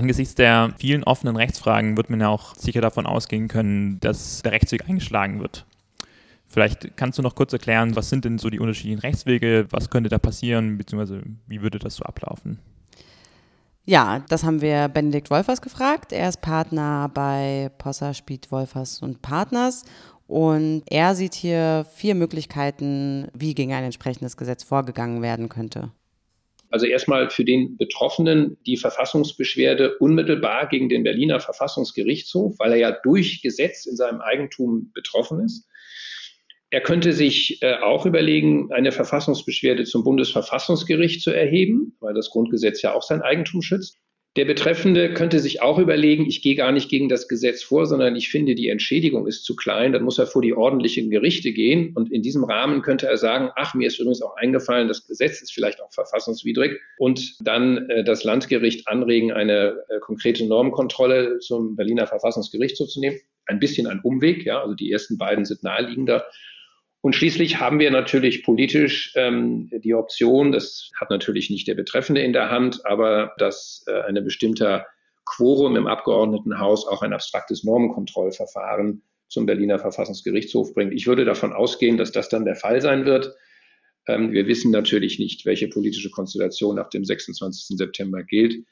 Angesichts 0.03 0.35
der 0.35 0.73
vielen 0.77 1.05
offenen 1.05 1.37
Rechtsfragen 1.37 1.95
wird 1.95 2.09
man 2.09 2.19
ja 2.19 2.27
auch 2.27 2.55
sicher 2.55 2.81
davon 2.81 3.05
ausgehen 3.05 3.47
können, 3.47 4.01
dass 4.01 4.41
der 4.41 4.51
Rechtsweg 4.51 4.89
eingeschlagen 4.89 5.39
wird. 5.39 5.65
Vielleicht 6.45 6.97
kannst 6.97 7.17
du 7.17 7.21
noch 7.21 7.35
kurz 7.35 7.53
erklären, 7.53 7.95
was 7.95 8.09
sind 8.09 8.25
denn 8.25 8.37
so 8.37 8.49
die 8.49 8.59
unterschiedlichen 8.59 8.99
Rechtswege, 8.99 9.65
was 9.69 9.89
könnte 9.89 10.09
da 10.09 10.17
passieren, 10.17 10.77
beziehungsweise 10.77 11.23
wie 11.47 11.61
würde 11.61 11.79
das 11.79 11.95
so 11.95 12.03
ablaufen? 12.03 12.59
Ja, 13.85 14.25
das 14.27 14.43
haben 14.43 14.59
wir 14.59 14.89
Benedikt 14.89 15.31
Wolfers 15.31 15.61
gefragt. 15.61 16.11
Er 16.11 16.27
ist 16.27 16.41
Partner 16.41 17.09
bei 17.13 17.71
Possa, 17.77 18.13
Spied, 18.13 18.51
Wolfers 18.51 19.01
und 19.01 19.21
Partners. 19.21 19.85
Und 20.27 20.83
er 20.87 21.15
sieht 21.15 21.33
hier 21.33 21.85
vier 21.95 22.15
Möglichkeiten, 22.15 23.29
wie 23.33 23.55
gegen 23.55 23.71
ein 23.71 23.85
entsprechendes 23.85 24.35
Gesetz 24.35 24.63
vorgegangen 24.63 25.21
werden 25.21 25.47
könnte. 25.47 25.91
Also 26.73 26.87
erstmal 26.87 27.29
für 27.29 27.45
den 27.45 27.77
Betroffenen 27.77 28.57
die 28.65 28.77
Verfassungsbeschwerde 28.77 29.95
unmittelbar 29.99 30.67
gegen 30.67 30.89
den 30.89 31.03
Berliner 31.03 31.39
Verfassungsgerichtshof, 31.39 32.55
weil 32.57 32.71
er 32.71 32.77
ja 32.79 32.91
durch 33.03 33.43
Gesetz 33.43 33.85
in 33.85 33.95
seinem 33.95 34.21
Eigentum 34.21 34.89
betroffen 34.91 35.45
ist. 35.45 35.69
Er 36.71 36.81
könnte 36.81 37.13
sich 37.13 37.61
äh, 37.61 37.75
auch 37.75 38.07
überlegen, 38.07 38.73
eine 38.73 38.91
Verfassungsbeschwerde 38.91 39.83
zum 39.83 40.03
Bundesverfassungsgericht 40.03 41.21
zu 41.21 41.29
erheben, 41.29 41.95
weil 41.99 42.15
das 42.15 42.31
Grundgesetz 42.31 42.81
ja 42.81 42.95
auch 42.95 43.03
sein 43.03 43.21
Eigentum 43.21 43.61
schützt. 43.61 43.99
Der 44.35 44.45
Betreffende 44.45 45.13
könnte 45.13 45.37
sich 45.39 45.61
auch 45.61 45.77
überlegen, 45.77 46.25
ich 46.25 46.41
gehe 46.41 46.55
gar 46.55 46.71
nicht 46.71 46.89
gegen 46.89 47.07
das 47.07 47.27
Gesetz 47.27 47.61
vor, 47.61 47.85
sondern 47.85 48.15
ich 48.15 48.29
finde, 48.29 48.55
die 48.55 48.69
Entschädigung 48.69 49.27
ist 49.27 49.43
zu 49.43 49.55
klein, 49.55 49.93
dann 49.93 50.01
muss 50.01 50.17
er 50.17 50.25
vor 50.25 50.41
die 50.41 50.55
ordentlichen 50.55 51.11
Gerichte 51.11 51.51
gehen 51.51 51.93
und 51.95 52.11
in 52.11 52.23
diesem 52.23 52.43
Rahmen 52.43 52.81
könnte 52.81 53.05
er 53.05 53.17
sagen, 53.17 53.51
ach, 53.55 53.75
mir 53.75 53.87
ist 53.87 53.99
übrigens 53.99 54.23
auch 54.23 54.35
eingefallen, 54.35 54.87
das 54.87 55.05
Gesetz 55.05 55.43
ist 55.43 55.53
vielleicht 55.53 55.79
auch 55.83 55.93
verfassungswidrig 55.93 56.79
und 56.97 57.35
dann 57.41 57.87
äh, 57.89 58.03
das 58.03 58.23
Landgericht 58.23 58.87
anregen, 58.87 59.31
eine 59.31 59.83
äh, 59.89 59.99
konkrete 59.99 60.47
Normkontrolle 60.47 61.37
zum 61.37 61.75
Berliner 61.75 62.07
Verfassungsgericht 62.07 62.75
zu 62.75 62.99
nehmen. 62.99 63.19
Ein 63.45 63.59
bisschen 63.59 63.85
ein 63.85 63.99
Umweg, 63.99 64.45
ja, 64.45 64.63
also 64.63 64.73
die 64.73 64.91
ersten 64.91 65.19
beiden 65.19 65.45
sind 65.45 65.61
naheliegender. 65.61 66.25
Und 67.03 67.17
schließlich 67.17 67.59
haben 67.59 67.79
wir 67.79 67.91
natürlich 67.91 68.43
politisch 68.43 69.11
ähm, 69.15 69.69
die 69.73 69.93
Option, 69.93 70.53
das 70.53 70.89
hat 70.97 71.09
natürlich 71.09 71.49
nicht 71.49 71.67
der 71.67 71.75
Betreffende 71.75 72.21
in 72.21 72.31
der 72.31 72.49
Hand, 72.49 72.85
aber 72.85 73.33
dass 73.37 73.83
äh, 73.87 74.03
eine 74.03 74.21
bestimmter 74.21 74.87
Quorum 75.25 75.75
im 75.75 75.85
Abgeordnetenhaus 75.85 76.87
auch 76.87 77.01
ein 77.01 77.11
abstraktes 77.11 77.65
Normenkontrollverfahren 77.65 79.03
zum 79.27 79.45
Berliner 79.45 79.79
Verfassungsgerichtshof 79.79 80.73
bringt. 80.73 80.93
Ich 80.93 81.05
würde 81.05 81.25
davon 81.25 81.51
ausgehen, 81.51 81.97
dass 81.97 82.13
das 82.13 82.29
dann 82.29 82.45
der 82.45 82.55
Fall 82.55 82.79
sein 82.79 83.03
wird. 83.03 83.35
Ähm, 84.07 84.31
wir 84.31 84.47
wissen 84.47 84.71
natürlich 84.71 85.19
nicht, 85.19 85.45
welche 85.45 85.67
politische 85.67 86.09
Konstellation 86.09 86.77
nach 86.77 86.89
dem 86.89 87.03
26. 87.03 87.77
September 87.77 88.23
gilt. 88.23 88.65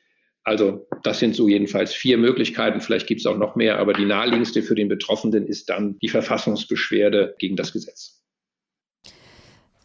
Also 0.45 0.87
das 1.03 1.19
sind 1.19 1.35
so 1.35 1.49
jedenfalls 1.49 1.93
vier 1.93 2.17
Möglichkeiten. 2.17 2.79
Vielleicht 2.79 3.07
gibt 3.07 3.19
es 3.19 3.27
auch 3.27 3.37
noch 3.37 3.57
mehr, 3.57 3.77
aber 3.77 3.91
die 3.91 4.05
naheliegendste 4.05 4.63
für 4.63 4.75
den 4.75 4.87
Betroffenen 4.87 5.45
ist 5.47 5.67
dann 5.67 5.99
die 5.99 6.07
Verfassungsbeschwerde 6.07 7.35
gegen 7.37 7.57
das 7.57 7.73
Gesetz. 7.73 8.20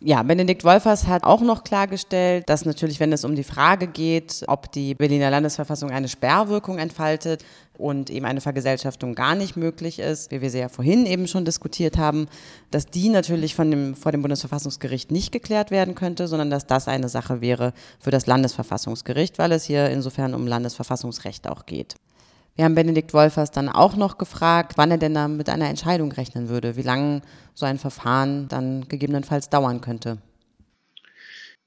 Ja, 0.01 0.23
Benedikt 0.23 0.63
Wolfers 0.63 1.07
hat 1.07 1.25
auch 1.25 1.41
noch 1.41 1.65
klargestellt, 1.65 2.51
dass 2.51 2.67
natürlich, 2.67 3.01
wenn 3.01 3.15
es 3.15 3.25
um 3.25 3.35
die 3.35 3.43
Frage 3.43 3.87
geht, 3.87 4.45
ob 4.47 4.71
die 4.71 4.95
Berliner 4.95 5.31
Landesverfassung 5.31 5.91
eine 5.91 6.09
Sperrwirkung 6.09 6.77
entfaltet 6.77 7.43
und 7.79 8.11
eben 8.11 8.27
eine 8.27 8.43
Vergesellschaftung 8.43 9.15
gar 9.15 9.35
nicht 9.35 9.57
möglich 9.57 9.99
ist, 9.99 10.31
wie 10.31 10.43
wir 10.43 10.51
sie 10.51 10.59
ja 10.59 10.69
vorhin 10.69 11.07
eben 11.07 11.27
schon 11.27 11.47
diskutiert 11.47 11.97
haben, 11.97 12.29
dass 12.71 12.85
die 12.85 13.09
natürlich 13.09 13.55
von 13.55 13.71
dem, 13.71 13.95
vor 13.95 14.13
dem 14.13 14.21
Bundesverfassungsgericht 14.21 15.11
nicht 15.11 15.33
geklärt 15.33 15.71
werden 15.71 15.95
könnte, 15.95 16.29
sondern 16.29 16.51
dass 16.51 16.67
das 16.67 16.89
eine 16.89 17.09
Sache 17.09 17.41
wäre 17.41 17.73
für 17.99 18.11
das 18.11 18.27
Landesverfassungsgericht, 18.27 19.39
weil 19.39 19.53
es 19.53 19.65
hier 19.65 19.89
insofern 19.89 20.35
um 20.35 20.47
Landesverfassungsrecht 20.47 21.49
auch 21.49 21.65
geht. 21.65 21.95
Wir 22.57 22.65
haben 22.65 22.75
Benedikt 22.75 23.13
Wolfers 23.13 23.51
dann 23.51 23.69
auch 23.69 23.97
noch 23.97 24.17
gefragt, 24.17 24.73
wann 24.77 24.91
er 24.91 24.99
denn 24.99 25.15
da 25.15 25.29
mit 25.29 25.49
einer 25.51 25.69
Entscheidung 25.69 26.11
rechnen 26.11 26.49
würde, 26.49 26.77
wie 26.77 26.83
lange 26.83 27.21
so 27.53 27.67
ein 27.67 27.79
Verfahren 27.79 28.49
dann 28.49 28.89
gegebenenfalls 28.89 29.51
dauern 29.51 29.83
könnte. 29.83 30.19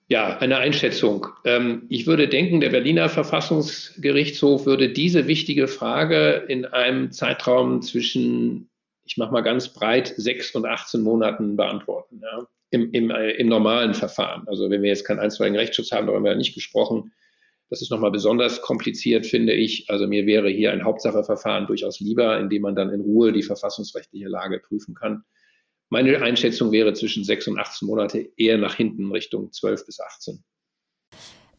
Ja, 0.07 0.39
eine 0.39 0.57
Einschätzung. 0.57 1.27
Ähm, 1.45 1.83
ich 1.89 2.07
würde 2.07 2.27
denken, 2.27 2.59
der 2.59 2.71
Berliner 2.71 3.09
Verfassungsgerichtshof 3.09 4.65
würde 4.65 4.89
diese 4.89 5.27
wichtige 5.27 5.67
Frage 5.67 6.45
in 6.47 6.65
einem 6.65 7.11
Zeitraum 7.11 7.83
zwischen, 7.83 8.67
ich 9.05 9.17
mache 9.17 9.31
mal 9.31 9.41
ganz 9.41 9.69
breit, 9.69 10.11
sechs 10.17 10.55
und 10.55 10.65
18 10.65 11.01
Monaten 11.01 11.55
beantworten. 11.55 12.21
Ja, 12.23 12.47
im, 12.71 12.91
im, 12.91 13.11
äh, 13.11 13.31
im 13.31 13.47
normalen 13.47 13.93
Verfahren. 13.93 14.47
Also 14.47 14.69
wenn 14.69 14.81
wir 14.81 14.89
jetzt 14.89 15.05
keinen 15.05 15.19
einstweiligen 15.19 15.59
Rechtsschutz 15.59 15.91
haben, 15.91 16.07
darüber 16.07 16.17
haben 16.17 16.23
wir 16.25 16.31
ja 16.31 16.37
nicht 16.37 16.55
gesprochen, 16.55 17.11
das 17.69 17.81
ist 17.81 17.91
nochmal 17.91 18.11
besonders 18.11 18.61
kompliziert, 18.61 19.25
finde 19.25 19.53
ich. 19.53 19.89
Also 19.89 20.07
mir 20.07 20.25
wäre 20.25 20.49
hier 20.49 20.71
ein 20.71 20.83
Hauptsacheverfahren 20.83 21.67
durchaus 21.67 21.99
lieber, 21.99 22.39
in 22.39 22.49
dem 22.49 22.63
man 22.63 22.75
dann 22.75 22.89
in 22.89 23.01
Ruhe 23.01 23.31
die 23.31 23.43
verfassungsrechtliche 23.43 24.27
Lage 24.27 24.59
prüfen 24.59 24.95
kann. 24.95 25.23
Meine 25.89 26.21
Einschätzung 26.21 26.71
wäre 26.71 26.93
zwischen 26.93 27.23
sechs 27.23 27.47
und 27.47 27.59
18 27.59 27.87
Monate 27.87 28.29
eher 28.37 28.57
nach 28.57 28.75
hinten 28.75 29.11
Richtung 29.11 29.51
12 29.51 29.85
bis 29.85 29.99
18. 29.99 30.43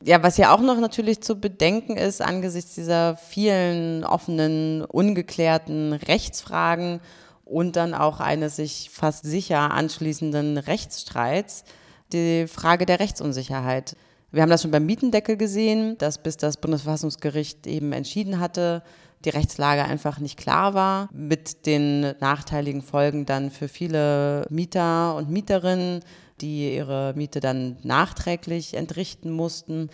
Ja, 0.02 0.22
was 0.22 0.36
ja 0.38 0.54
auch 0.54 0.60
noch 0.60 0.80
natürlich 0.80 1.20
zu 1.20 1.38
bedenken 1.38 1.96
ist, 1.96 2.22
angesichts 2.22 2.74
dieser 2.74 3.16
vielen 3.16 4.02
offenen, 4.04 4.82
ungeklärten 4.82 5.92
Rechtsfragen 5.92 7.00
und 7.44 7.76
dann 7.76 7.92
auch 7.92 8.20
eines 8.20 8.56
sich 8.56 8.88
fast 8.90 9.24
sicher 9.24 9.72
anschließenden 9.72 10.56
Rechtsstreits, 10.58 11.64
die 12.12 12.46
Frage 12.46 12.86
der 12.86 12.98
Rechtsunsicherheit. 12.98 13.96
Wir 14.32 14.42
haben 14.42 14.50
das 14.50 14.62
schon 14.62 14.70
beim 14.70 14.86
Mietendeckel 14.86 15.36
gesehen, 15.36 15.98
dass 15.98 16.18
bis 16.18 16.36
das 16.36 16.56
Bundesverfassungsgericht 16.56 17.66
eben 17.66 17.92
entschieden 17.92 18.38
hatte, 18.38 18.82
die 19.24 19.30
Rechtslage 19.30 19.84
einfach 19.84 20.18
nicht 20.18 20.38
klar 20.38 20.74
war, 20.74 21.08
mit 21.12 21.66
den 21.66 22.14
nachteiligen 22.20 22.80
Folgen 22.80 23.26
dann 23.26 23.50
für 23.50 23.68
viele 23.68 24.46
Mieter 24.48 25.16
und 25.16 25.30
Mieterinnen, 25.30 26.00
die 26.40 26.74
ihre 26.74 27.12
Miete 27.16 27.40
dann 27.40 27.76
nachträglich 27.82 28.74
entrichten 28.74 29.30
mussten. 29.30 29.90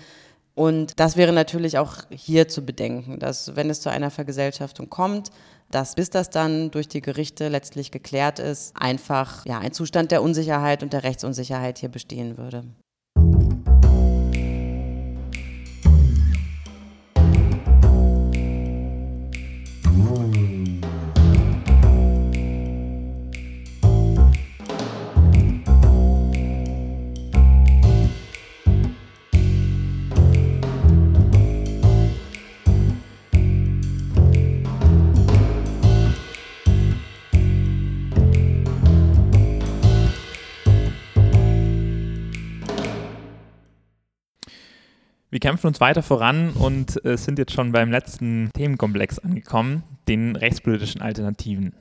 Und 0.55 1.01
das 1.01 1.17
wäre 1.17 1.33
natürlich 1.33 1.79
auch 1.79 1.97
hier 2.11 2.47
zu 2.49 2.65
bedenken, 2.65 3.19
dass 3.19 3.57
wenn 3.57 3.69
es 3.69 3.81
zu 3.81 3.91
einer 3.91 4.11
Vergesellschaftung 4.11 4.89
kommt, 4.89 5.31
dass 5.71 5.97
bis 5.97 6.11
das 6.11 6.31
dann 6.31 6.71
durch 6.71 6.89
die 6.89 7.01
Gerichte 7.01 7.49
letztlich 7.49 7.91
geklärt 7.91 8.39
ist, 8.39 8.75
einfach 8.77 9.45
ja, 9.45 9.59
ein 9.59 9.73
Zustand 9.73 10.13
der 10.13 10.23
Unsicherheit 10.23 10.83
und 10.83 10.93
der 10.93 11.03
Rechtsunsicherheit 11.03 11.79
hier 11.79 11.89
bestehen 11.89 12.39
würde. 12.39 12.65
Kämpfen 45.47 45.69
uns 45.69 45.81
weiter 45.81 46.03
voran 46.03 46.51
und 46.59 47.05
äh, 47.05 47.17
sind 47.17 47.39
jetzt 47.39 47.53
schon 47.53 47.71
beim 47.71 47.93
letzten 47.93 48.51
Themenkomplex 48.53 49.21
angekommen, 49.21 49.85
den 50.09 50.35
rechtspolitischen 50.35 51.03
Alternativen. 51.03 51.73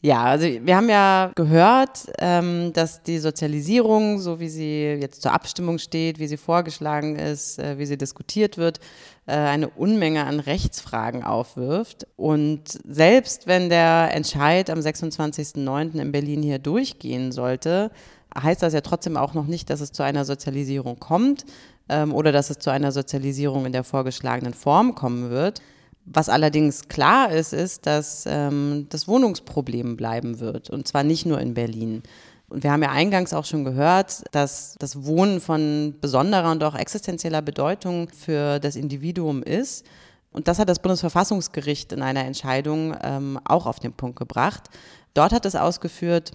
Ja, 0.00 0.24
also 0.24 0.46
wir 0.46 0.76
haben 0.76 0.88
ja 0.88 1.30
gehört, 1.36 2.06
ähm, 2.18 2.72
dass 2.72 3.04
die 3.04 3.18
Sozialisierung, 3.18 4.18
so 4.18 4.40
wie 4.40 4.48
sie 4.48 4.98
jetzt 5.00 5.22
zur 5.22 5.32
Abstimmung 5.32 5.78
steht, 5.78 6.18
wie 6.18 6.26
sie 6.26 6.36
vorgeschlagen 6.36 7.14
ist, 7.14 7.60
äh, 7.60 7.78
wie 7.78 7.86
sie 7.86 7.96
diskutiert 7.96 8.58
wird, 8.58 8.80
äh, 9.26 9.34
eine 9.34 9.68
Unmenge 9.68 10.26
an 10.26 10.40
Rechtsfragen 10.40 11.22
aufwirft. 11.22 12.08
Und 12.16 12.62
selbst 12.88 13.46
wenn 13.46 13.68
der 13.68 14.10
Entscheid 14.12 14.68
am 14.68 14.80
26.09. 14.80 16.00
in 16.00 16.10
Berlin 16.10 16.42
hier 16.42 16.58
durchgehen 16.58 17.30
sollte, 17.30 17.92
heißt 18.36 18.62
das 18.62 18.72
ja 18.72 18.80
trotzdem 18.80 19.16
auch 19.16 19.34
noch 19.34 19.46
nicht, 19.46 19.70
dass 19.70 19.80
es 19.80 19.92
zu 19.92 20.02
einer 20.02 20.24
Sozialisierung 20.24 20.98
kommt 20.98 21.44
ähm, 21.88 22.14
oder 22.14 22.32
dass 22.32 22.50
es 22.50 22.58
zu 22.58 22.70
einer 22.70 22.92
Sozialisierung 22.92 23.66
in 23.66 23.72
der 23.72 23.84
vorgeschlagenen 23.84 24.54
Form 24.54 24.94
kommen 24.94 25.30
wird. 25.30 25.62
Was 26.04 26.28
allerdings 26.28 26.88
klar 26.88 27.30
ist, 27.30 27.52
ist, 27.52 27.86
dass 27.86 28.24
ähm, 28.26 28.86
das 28.88 29.08
Wohnungsproblem 29.08 29.96
bleiben 29.96 30.40
wird. 30.40 30.70
Und 30.70 30.88
zwar 30.88 31.02
nicht 31.02 31.26
nur 31.26 31.40
in 31.40 31.54
Berlin. 31.54 32.02
Und 32.48 32.62
wir 32.62 32.72
haben 32.72 32.82
ja 32.82 32.90
eingangs 32.90 33.34
auch 33.34 33.44
schon 33.44 33.64
gehört, 33.64 34.22
dass 34.32 34.74
das 34.78 35.04
Wohnen 35.04 35.40
von 35.40 35.94
besonderer 36.00 36.50
und 36.50 36.64
auch 36.64 36.74
existenzieller 36.74 37.42
Bedeutung 37.42 38.08
für 38.08 38.58
das 38.58 38.74
Individuum 38.74 39.42
ist. 39.42 39.84
Und 40.32 40.48
das 40.48 40.58
hat 40.58 40.68
das 40.68 40.78
Bundesverfassungsgericht 40.78 41.92
in 41.92 42.00
einer 42.00 42.24
Entscheidung 42.24 42.96
ähm, 43.02 43.38
auch 43.44 43.66
auf 43.66 43.80
den 43.80 43.92
Punkt 43.92 44.18
gebracht. 44.18 44.70
Dort 45.12 45.32
hat 45.32 45.44
es 45.44 45.56
ausgeführt, 45.56 46.32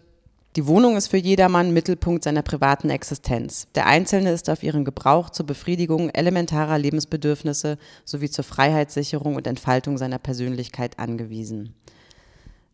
die 0.56 0.68
Wohnung 0.68 0.96
ist 0.96 1.08
für 1.08 1.18
jedermann 1.18 1.74
Mittelpunkt 1.74 2.24
seiner 2.24 2.44
privaten 2.44 2.92
Existenz. 2.92 3.68
Der 3.74 3.88
Einzelne 3.88 4.32
ist 4.32 4.50
auf 4.52 4.62
ihren 4.62 4.86
Gebrauch 4.86 5.32
zur 5.32 5.48
Befriedigung 5.48 6.10
elementarer 6.12 6.78
Lebensbedürfnisse 6.78 7.80
sowie 8.06 8.30
zur 8.30 8.44
Freiheitssicherung 8.44 9.36
und 9.36 9.48
Entfaltung 9.48 9.98
seiner 9.98 10.20
Persönlichkeit 10.20 11.00
angewiesen. 11.00 11.74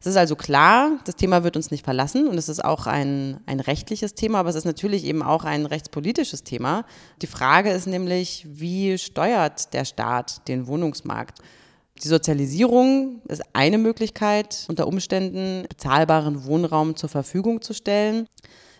Es 0.02 0.08
ist 0.08 0.18
also 0.18 0.36
klar, 0.36 0.92
das 1.06 1.16
Thema 1.16 1.44
wird 1.44 1.58
uns 1.58 1.72
nicht 1.72 1.84
verlassen 1.84 2.28
und 2.28 2.38
es 2.38 2.48
ist 2.48 2.64
auch 2.64 2.88
ein, 2.88 3.40
ein 3.46 3.60
rechtliches 3.60 4.14
Thema, 4.14 4.40
aber 4.40 4.50
es 4.50 4.56
ist 4.56 4.66
natürlich 4.66 5.04
eben 5.04 5.22
auch 5.22 5.44
ein 5.44 5.66
rechtspolitisches 5.66 6.44
Thema. 6.44 6.86
Die 7.22 7.28
Frage 7.28 7.72
ist 7.72 7.86
nämlich, 7.86 8.46
wie 8.50 8.98
steuert 8.98 9.74
der 9.74 9.84
Staat 9.84 10.48
den 10.48 10.68
Wohnungsmarkt? 10.68 11.40
Die 12.02 12.08
Sozialisierung 12.08 13.22
ist 13.28 13.44
eine 13.52 13.78
Möglichkeit, 13.78 14.66
unter 14.70 14.88
Umständen 14.88 15.66
bezahlbaren 15.68 16.46
Wohnraum 16.46 16.96
zur 16.96 17.10
Verfügung 17.10 17.62
zu 17.62 17.74
stellen. 17.74 18.28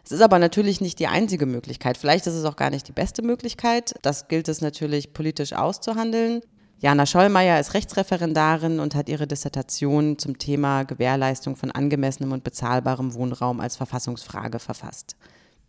Es 0.06 0.14
ist 0.14 0.22
aber 0.22 0.40
natürlich 0.40 0.80
nicht 0.80 1.00
die 1.00 1.08
einzige 1.08 1.46
Möglichkeit. 1.46 1.98
Vielleicht 1.98 2.28
ist 2.28 2.36
es 2.36 2.46
auch 2.46 2.56
gar 2.56 2.70
nicht 2.70 2.88
die 2.88 2.94
beste 2.94 3.22
Möglichkeit. 3.22 3.94
Das 4.02 4.30
gilt 4.30 4.48
es 4.48 4.62
natürlich 4.62 5.12
politisch 5.12 5.52
auszuhandeln. 5.52 6.42
Jana 6.80 7.06
Schollmeier 7.06 7.60
ist 7.60 7.74
Rechtsreferendarin 7.74 8.80
und 8.80 8.96
hat 8.96 9.10
ihre 9.10 9.28
Dissertation 9.28 10.18
zum 10.18 10.40
Thema 10.40 10.84
Gewährleistung 10.84 11.58
von 11.58 11.72
angemessenem 11.72 12.32
und 12.32 12.46
bezahlbarem 12.46 13.14
Wohnraum 13.16 13.60
als 13.60 13.76
Verfassungsfrage 13.76 14.60
verfasst. 14.60 15.18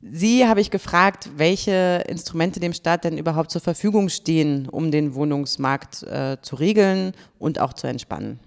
Sie 0.03 0.47
habe 0.47 0.63
ich 0.63 0.71
gefragt, 0.71 1.29
welche 1.37 2.05
Instrumente 2.09 2.59
dem 2.59 2.73
Staat 2.73 3.05
denn 3.05 3.19
überhaupt 3.19 3.51
zur 3.51 3.61
Verfügung 3.61 4.09
stehen, 4.09 4.67
um 4.69 4.91
den 4.91 5.15
Wohnungsmarkt 5.15 6.03
äh, 6.05 6.39
zu 6.41 6.57
regeln 6.57 7.13
und 7.39 7.59
auch 7.61 7.75
zu 7.75 7.87
entspannen. 7.87 8.41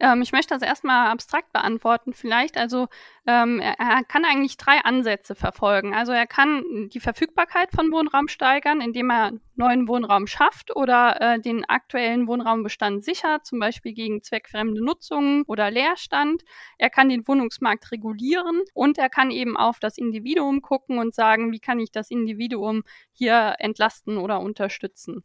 Ähm, 0.00 0.22
ich 0.22 0.32
möchte 0.32 0.54
das 0.54 0.62
erstmal 0.62 1.10
abstrakt 1.10 1.52
beantworten 1.52 2.12
vielleicht. 2.12 2.56
Also 2.56 2.88
ähm, 3.26 3.60
er, 3.60 3.78
er, 3.78 4.04
kann 4.04 4.24
eigentlich 4.24 4.56
drei 4.56 4.78
Ansätze 4.78 5.34
verfolgen. 5.34 5.94
Also 5.94 6.12
er 6.12 6.26
kann 6.26 6.88
die 6.92 7.00
Verfügbarkeit 7.00 7.70
von 7.72 7.90
Wohnraum 7.92 8.28
steigern, 8.28 8.80
indem 8.80 9.10
er 9.10 9.32
neuen 9.56 9.88
Wohnraum 9.88 10.26
schafft 10.26 10.74
oder 10.74 11.20
äh, 11.20 11.40
den 11.40 11.64
aktuellen 11.64 12.28
Wohnraumbestand 12.28 13.04
sichert, 13.04 13.44
zum 13.44 13.58
Beispiel 13.58 13.92
gegen 13.92 14.22
zweckfremde 14.22 14.82
Nutzungen 14.84 15.42
oder 15.46 15.70
Leerstand. 15.70 16.42
Er 16.78 16.90
kann 16.90 17.08
den 17.08 17.26
Wohnungsmarkt 17.26 17.90
regulieren 17.90 18.62
und 18.74 18.98
er 18.98 19.10
kann 19.10 19.30
eben 19.30 19.56
auf 19.56 19.80
das 19.80 19.98
Individuum 19.98 20.62
gucken 20.62 20.98
und 20.98 21.14
sagen, 21.14 21.52
wie 21.52 21.60
kann 21.60 21.80
ich 21.80 21.90
das 21.90 22.10
Individuum 22.10 22.82
hier 23.12 23.56
entlasten 23.58 24.16
oder 24.18 24.40
unterstützen. 24.40 25.24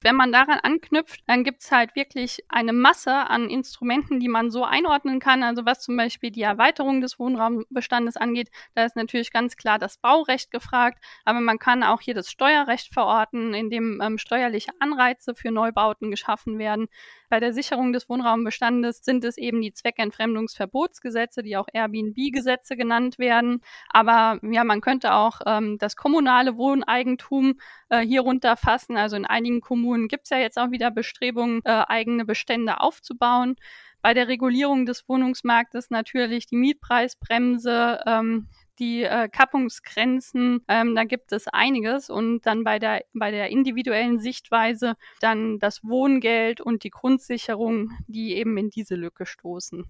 Wenn 0.00 0.16
man 0.16 0.32
daran 0.32 0.58
anknüpft, 0.62 1.20
dann 1.26 1.44
gibt 1.44 1.62
es 1.62 1.70
halt 1.72 1.94
wirklich 1.96 2.44
eine 2.48 2.72
Masse 2.72 3.12
an 3.12 3.48
Instrumenten, 3.48 4.20
die 4.20 4.28
man 4.28 4.50
so 4.50 4.64
einordnen 4.64 5.20
kann. 5.20 5.42
Also 5.42 5.66
was 5.66 5.80
zum 5.80 5.96
Beispiel 5.96 6.30
die 6.30 6.42
Erweiterung 6.42 7.00
des 7.00 7.18
Wohnraumbestandes 7.18 8.16
angeht, 8.16 8.50
da 8.74 8.84
ist 8.84 8.96
natürlich 8.96 9.32
ganz 9.32 9.56
klar 9.56 9.78
das 9.78 9.98
Baurecht 9.98 10.50
gefragt, 10.50 11.02
aber 11.24 11.40
man 11.40 11.58
kann 11.58 11.82
auch 11.82 12.00
hier 12.00 12.14
das 12.14 12.30
Steuerrecht 12.30 12.92
verorten, 12.92 13.54
in 13.54 13.70
dem 13.70 14.00
ähm, 14.02 14.18
steuerliche 14.18 14.72
Anreize 14.80 15.34
für 15.34 15.50
Neubauten 15.50 16.10
geschaffen 16.10 16.58
werden. 16.58 16.88
Bei 17.30 17.38
der 17.38 17.52
Sicherung 17.52 17.92
des 17.92 18.08
Wohnraumbestandes 18.08 19.04
sind 19.04 19.24
es 19.24 19.38
eben 19.38 19.60
die 19.60 19.72
Zweckentfremdungsverbotsgesetze, 19.72 21.42
die 21.44 21.56
auch 21.56 21.68
Airbnb-Gesetze 21.72 22.76
genannt 22.76 23.20
werden. 23.20 23.60
Aber 23.88 24.40
ja, 24.42 24.64
man 24.64 24.80
könnte 24.80 25.14
auch 25.14 25.40
ähm, 25.46 25.78
das 25.78 25.94
kommunale 25.94 26.56
Wohneigentum 26.56 27.60
äh, 27.90 28.00
hier 28.00 28.22
runterfassen. 28.22 28.96
Also 28.96 29.16
in 29.16 29.26
einigen 29.26 29.60
Kommunen 29.60 30.08
gibt 30.08 30.24
es 30.24 30.30
ja 30.30 30.38
jetzt 30.38 30.58
auch 30.58 30.70
wieder 30.70 30.90
Bestrebungen, 30.90 31.60
äh, 31.64 31.84
eigene 31.86 32.24
Bestände 32.24 32.80
aufzubauen. 32.80 33.56
Bei 34.02 34.14
der 34.14 34.28
Regulierung 34.28 34.86
des 34.86 35.08
Wohnungsmarktes 35.08 35.90
natürlich 35.90 36.46
die 36.46 36.56
Mietpreisbremse, 36.56 38.00
ähm, 38.06 38.48
die 38.78 39.02
äh, 39.02 39.28
Kappungsgrenzen, 39.28 40.64
ähm, 40.68 40.94
da 40.94 41.04
gibt 41.04 41.32
es 41.32 41.46
einiges. 41.48 42.08
Und 42.08 42.46
dann 42.46 42.64
bei 42.64 42.78
der, 42.78 43.04
bei 43.12 43.30
der 43.30 43.50
individuellen 43.50 44.18
Sichtweise 44.18 44.94
dann 45.20 45.58
das 45.58 45.84
Wohngeld 45.84 46.62
und 46.62 46.82
die 46.82 46.90
Grundsicherung, 46.90 47.90
die 48.06 48.34
eben 48.36 48.56
in 48.56 48.70
diese 48.70 48.94
Lücke 48.94 49.26
stoßen. 49.26 49.84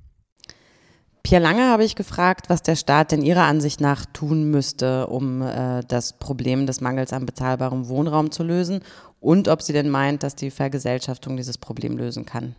Pierre 1.22 1.42
Lange 1.42 1.68
habe 1.68 1.84
ich 1.84 1.96
gefragt, 1.96 2.48
was 2.48 2.62
der 2.62 2.76
Staat 2.76 3.12
denn 3.12 3.22
Ihrer 3.22 3.44
Ansicht 3.44 3.80
nach 3.80 4.06
tun 4.06 4.50
müsste, 4.50 5.06
um 5.06 5.42
äh, 5.42 5.82
das 5.86 6.18
Problem 6.18 6.66
des 6.66 6.80
Mangels 6.80 7.12
an 7.12 7.26
bezahlbarem 7.26 7.88
Wohnraum 7.88 8.30
zu 8.30 8.42
lösen 8.42 8.80
und 9.20 9.48
ob 9.48 9.62
sie 9.62 9.72
denn 9.72 9.90
meint, 9.90 10.22
dass 10.22 10.34
die 10.34 10.50
Vergesellschaftung 10.50 11.36
dieses 11.36 11.58
Problem 11.58 11.96
lösen 11.98 12.24
kann. 12.24 12.56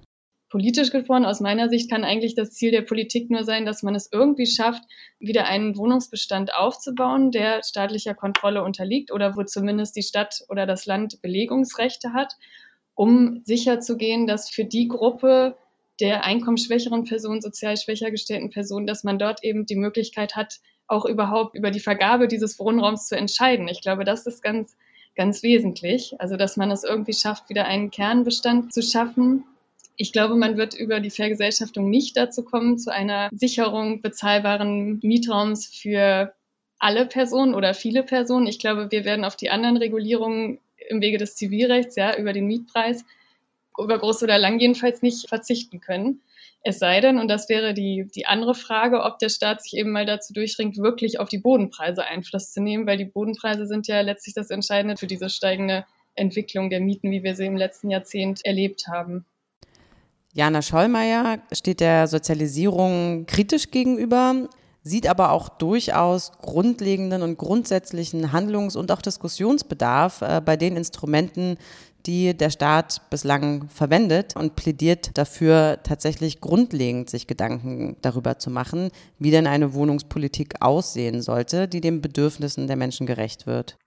Politisch 0.52 0.92
gesprochen, 0.92 1.24
aus 1.24 1.40
meiner 1.40 1.70
Sicht 1.70 1.90
kann 1.90 2.04
eigentlich 2.04 2.36
das 2.36 2.52
Ziel 2.52 2.72
der 2.72 2.82
Politik 2.82 3.30
nur 3.32 3.46
sein, 3.46 3.66
dass 3.66 3.84
man 3.84 3.96
es 3.96 4.10
irgendwie 4.12 4.46
schafft, 4.46 4.84
wieder 5.18 5.46
einen 5.46 5.78
Wohnungsbestand 5.78 6.54
aufzubauen, 6.54 7.32
der 7.32 7.64
staatlicher 7.64 8.14
Kontrolle 8.14 8.62
unterliegt 8.62 9.14
oder 9.14 9.38
wo 9.38 9.44
zumindest 9.44 9.96
die 9.96 10.04
Stadt 10.04 10.44
oder 10.50 10.66
das 10.66 10.86
Land 10.86 11.22
Belegungsrechte 11.22 12.12
hat, 12.12 12.34
um 12.96 13.42
sicherzugehen, 13.46 14.28
dass 14.28 14.50
für 14.50 14.66
die 14.66 14.90
Gruppe 14.90 15.56
der 16.02 16.26
einkommensschwächeren 16.26 17.06
Personen, 17.06 17.42
sozial 17.42 17.78
schwächer 17.78 18.12
gestellten 18.12 18.50
Personen, 18.50 18.88
dass 18.88 19.04
man 19.04 19.20
dort 19.20 19.44
eben 19.44 19.66
die 19.66 19.76
Möglichkeit 19.76 20.36
hat, 20.36 20.60
auch 20.88 21.06
überhaupt 21.06 21.56
über 21.56 21.72
die 21.72 21.80
Vergabe 21.80 22.28
dieses 22.28 22.60
Wohnraums 22.60 23.08
zu 23.08 23.16
entscheiden. 23.16 23.68
Ich 23.68 23.82
glaube, 23.82 24.04
das 24.04 24.26
ist 24.26 24.44
ganz, 24.44 24.76
ganz 25.16 25.44
wesentlich. 25.44 26.20
Also, 26.20 26.36
dass 26.36 26.58
man 26.58 26.72
es 26.72 26.84
irgendwie 26.84 27.14
schafft, 27.14 27.50
wieder 27.50 27.66
einen 27.66 27.92
Kernbestand 27.92 28.74
zu 28.74 28.82
schaffen, 28.82 29.46
ich 30.02 30.12
glaube, 30.12 30.36
man 30.36 30.58
wird 30.58 30.74
über 30.74 31.00
die 31.00 31.12
Vergesellschaftung 31.12 31.92
nicht 31.92 32.18
dazu 32.18 32.44
kommen, 32.44 32.80
zu 32.80 32.92
einer 32.92 33.30
Sicherung 33.32 34.02
bezahlbaren 34.02 35.00
Mietraums 35.04 35.68
für 35.68 36.34
alle 36.80 37.06
Personen 37.06 37.54
oder 37.54 37.76
viele 37.76 38.02
Personen. 38.02 38.48
Ich 38.48 38.58
glaube, 38.58 38.90
wir 38.90 39.06
werden 39.06 39.24
auf 39.24 39.36
die 39.36 39.52
anderen 39.52 39.78
Regulierungen 39.78 40.58
im 40.90 41.02
Wege 41.02 41.20
des 41.20 41.36
Zivilrechts, 41.36 41.96
ja, 41.98 42.18
über 42.18 42.34
den 42.34 42.48
Mietpreis, 42.48 43.06
über 43.78 44.00
groß 44.00 44.24
oder 44.24 44.38
lang 44.38 44.60
jedenfalls 44.60 45.02
nicht 45.02 45.30
verzichten 45.30 45.80
können. 45.80 46.22
Es 46.64 46.78
sei 46.78 47.02
denn, 47.02 47.18
und 47.18 47.28
das 47.28 47.50
wäre 47.50 47.74
die, 47.74 48.08
die 48.14 48.28
andere 48.28 48.54
Frage, 48.54 49.02
ob 49.02 49.18
der 49.18 49.30
Staat 49.30 49.64
sich 49.64 49.76
eben 49.76 49.92
mal 49.92 50.06
dazu 50.06 50.32
durchringt, 50.32 50.78
wirklich 50.78 51.20
auf 51.20 51.28
die 51.28 51.40
Bodenpreise 51.40 52.06
Einfluss 52.06 52.52
zu 52.52 52.62
nehmen, 52.62 52.86
weil 52.86 52.98
die 52.98 53.06
Bodenpreise 53.06 53.66
sind 53.66 53.88
ja 53.88 54.02
letztlich 54.02 54.36
das 54.36 54.52
Entscheidende 54.52 54.98
für 54.98 55.08
diese 55.08 55.30
steigende 55.30 55.86
Entwicklung 56.14 56.70
der 56.70 56.80
Mieten, 56.80 57.10
wie 57.10 57.24
wir 57.24 57.36
sie 57.36 57.46
im 57.46 57.58
letzten 57.58 57.90
Jahrzehnt 57.90 58.46
erlebt 58.46 58.88
haben. 58.88 59.26
Jana 60.34 60.62
Schollmeier 60.62 61.40
steht 61.52 61.80
der 61.80 62.08
Sozialisierung 62.08 63.26
kritisch 63.26 63.72
gegenüber, 63.72 64.48
sieht 64.84 65.08
aber 65.08 65.32
auch 65.32 65.50
durchaus 65.50 66.32
grundlegenden 66.42 67.22
und 67.22 67.38
grundsätzlichen 67.38 68.32
Handlungs- 68.32 68.76
und 68.76 68.92
auch 68.92 69.02
Diskussionsbedarf 69.02 70.22
äh, 70.22 70.42
bei 70.44 70.58
den 70.58 70.78
Instrumenten, 70.78 71.58
die 72.06 72.36
der 72.36 72.50
Staat 72.50 73.10
bislang 73.10 73.70
verwendet 73.70 74.36
und 74.36 74.56
plädiert 74.56 75.18
dafür, 75.18 75.80
tatsächlich 75.84 76.42
grundlegend 76.42 77.10
sich 77.10 77.28
Gedanken 77.28 77.98
darüber 78.02 78.38
zu 78.38 78.50
machen, 78.50 78.92
wie 79.20 79.32
denn 79.32 79.48
eine 79.48 79.74
Wohnungspolitik 79.74 80.62
aussehen 80.62 81.22
sollte, 81.22 81.68
die 81.68 81.82
den 81.82 82.02
Bedürfnissen 82.02 82.68
der 82.68 82.76
Menschen 82.76 83.06
gerecht 83.06 83.48
wird. 83.48 83.78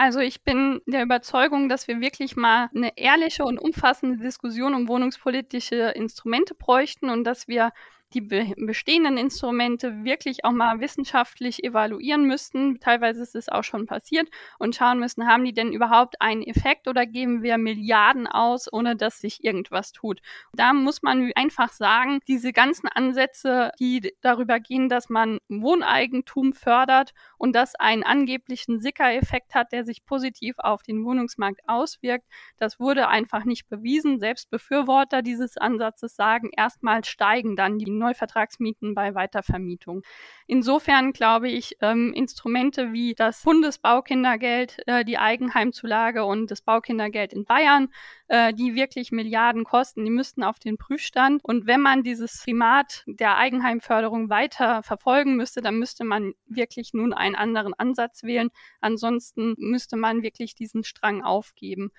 Also 0.00 0.20
ich 0.20 0.44
bin 0.44 0.80
der 0.86 1.02
Überzeugung, 1.02 1.68
dass 1.68 1.88
wir 1.88 2.00
wirklich 2.00 2.36
mal 2.36 2.70
eine 2.72 2.96
ehrliche 2.96 3.44
und 3.44 3.58
umfassende 3.58 4.22
Diskussion 4.22 4.74
um 4.74 4.86
wohnungspolitische 4.86 5.92
Instrumente 5.96 6.54
bräuchten 6.54 7.10
und 7.10 7.24
dass 7.24 7.48
wir 7.48 7.72
die 8.14 8.22
be 8.22 8.54
bestehenden 8.56 9.18
Instrumente 9.18 10.04
wirklich 10.04 10.44
auch 10.44 10.52
mal 10.52 10.80
wissenschaftlich 10.80 11.62
evaluieren 11.62 12.24
müssten. 12.24 12.80
Teilweise 12.80 13.22
ist 13.22 13.34
es 13.34 13.48
auch 13.48 13.64
schon 13.64 13.86
passiert 13.86 14.28
und 14.58 14.74
schauen 14.74 14.98
müssen, 14.98 15.26
haben 15.26 15.44
die 15.44 15.52
denn 15.52 15.72
überhaupt 15.72 16.20
einen 16.20 16.42
Effekt 16.42 16.88
oder 16.88 17.04
geben 17.04 17.42
wir 17.42 17.58
Milliarden 17.58 18.26
aus, 18.26 18.72
ohne 18.72 18.96
dass 18.96 19.20
sich 19.20 19.44
irgendwas 19.44 19.92
tut. 19.92 20.20
Da 20.54 20.72
muss 20.72 21.02
man 21.02 21.30
einfach 21.34 21.70
sagen, 21.70 22.20
diese 22.26 22.52
ganzen 22.52 22.88
Ansätze, 22.88 23.72
die 23.78 24.14
darüber 24.22 24.58
gehen, 24.60 24.88
dass 24.88 25.08
man 25.08 25.38
Wohneigentum 25.48 26.54
fördert 26.54 27.12
und 27.36 27.54
das 27.54 27.74
einen 27.74 28.04
angeblichen 28.04 28.80
Sicker-Effekt 28.80 29.54
hat, 29.54 29.72
der 29.72 29.84
sich 29.84 30.06
positiv 30.06 30.56
auf 30.58 30.82
den 30.82 31.04
Wohnungsmarkt 31.04 31.60
auswirkt, 31.66 32.26
das 32.56 32.80
wurde 32.80 33.08
einfach 33.08 33.44
nicht 33.44 33.68
bewiesen. 33.68 34.18
Selbst 34.18 34.50
Befürworter 34.50 35.22
dieses 35.22 35.58
Ansatzes 35.58 36.16
sagen, 36.16 36.50
erstmal 36.56 37.04
steigen 37.04 37.56
dann 37.56 37.78
die 37.78 37.97
Neuvertragsmieten 37.98 38.94
bei 38.94 39.14
Weitervermietung. 39.14 40.02
Insofern 40.46 41.12
glaube 41.12 41.48
ich, 41.48 41.76
ähm, 41.80 42.12
Instrumente 42.14 42.92
wie 42.92 43.14
das 43.14 43.42
Bundesbaukindergeld, 43.42 44.78
äh, 44.86 45.04
die 45.04 45.18
Eigenheimzulage 45.18 46.24
und 46.24 46.50
das 46.50 46.62
Baukindergeld 46.62 47.32
in 47.32 47.44
Bayern, 47.44 47.88
äh, 48.28 48.54
die 48.54 48.74
wirklich 48.74 49.12
Milliarden 49.12 49.64
kosten, 49.64 50.04
die 50.04 50.10
müssten 50.10 50.42
auf 50.42 50.58
den 50.58 50.78
Prüfstand. 50.78 51.44
Und 51.44 51.66
wenn 51.66 51.80
man 51.80 52.02
dieses 52.02 52.42
Primat 52.42 53.04
der 53.06 53.36
Eigenheimförderung 53.36 54.30
weiter 54.30 54.82
verfolgen 54.82 55.36
müsste, 55.36 55.60
dann 55.60 55.78
müsste 55.78 56.04
man 56.04 56.32
wirklich 56.46 56.94
nun 56.94 57.12
einen 57.12 57.34
anderen 57.34 57.74
Ansatz 57.74 58.22
wählen. 58.22 58.50
Ansonsten 58.80 59.54
müsste 59.58 59.96
man 59.96 60.22
wirklich 60.22 60.54
diesen 60.54 60.84
Strang 60.84 61.22
aufgeben 61.22 61.90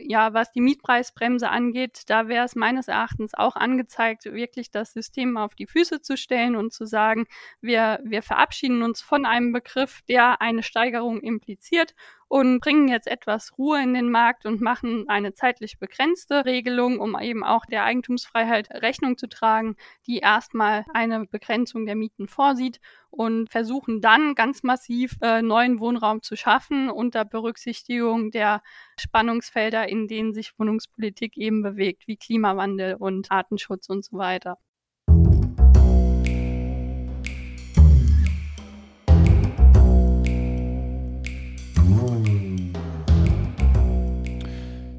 ja, 0.00 0.32
was 0.34 0.52
die 0.52 0.60
Mietpreisbremse 0.60 1.48
angeht, 1.48 2.02
da 2.08 2.28
wäre 2.28 2.44
es 2.44 2.54
meines 2.54 2.88
Erachtens 2.88 3.34
auch 3.34 3.56
angezeigt, 3.56 4.24
wirklich 4.24 4.70
das 4.70 4.92
System 4.92 5.36
auf 5.36 5.54
die 5.54 5.66
Füße 5.66 6.00
zu 6.00 6.16
stellen 6.16 6.56
und 6.56 6.72
zu 6.72 6.86
sagen, 6.86 7.26
wir, 7.60 8.00
wir 8.04 8.22
verabschieden 8.22 8.82
uns 8.82 9.00
von 9.00 9.26
einem 9.26 9.52
Begriff, 9.52 10.02
der 10.08 10.40
eine 10.40 10.62
Steigerung 10.62 11.20
impliziert 11.20 11.94
und 12.28 12.60
bringen 12.60 12.88
jetzt 12.88 13.08
etwas 13.08 13.56
Ruhe 13.58 13.82
in 13.82 13.94
den 13.94 14.10
Markt 14.10 14.44
und 14.44 14.60
machen 14.60 15.08
eine 15.08 15.32
zeitlich 15.34 15.78
begrenzte 15.78 16.44
Regelung, 16.44 17.00
um 17.00 17.18
eben 17.18 17.42
auch 17.42 17.64
der 17.64 17.84
Eigentumsfreiheit 17.84 18.70
Rechnung 18.70 19.16
zu 19.16 19.28
tragen, 19.28 19.76
die 20.06 20.18
erstmal 20.18 20.84
eine 20.92 21.26
Begrenzung 21.26 21.86
der 21.86 21.96
Mieten 21.96 22.28
vorsieht 22.28 22.80
und 23.10 23.50
versuchen 23.50 24.02
dann 24.02 24.34
ganz 24.34 24.62
massiv 24.62 25.16
äh, 25.22 25.40
neuen 25.40 25.80
Wohnraum 25.80 26.22
zu 26.22 26.36
schaffen 26.36 26.90
unter 26.90 27.24
Berücksichtigung 27.24 28.30
der 28.30 28.62
Spannungsfelder, 29.00 29.88
in 29.88 30.06
denen 30.06 30.34
sich 30.34 30.58
Wohnungspolitik 30.58 31.36
eben 31.38 31.62
bewegt, 31.62 32.06
wie 32.06 32.16
Klimawandel 32.16 32.94
und 32.94 33.30
Artenschutz 33.32 33.88
und 33.88 34.04
so 34.04 34.18
weiter. 34.18 34.58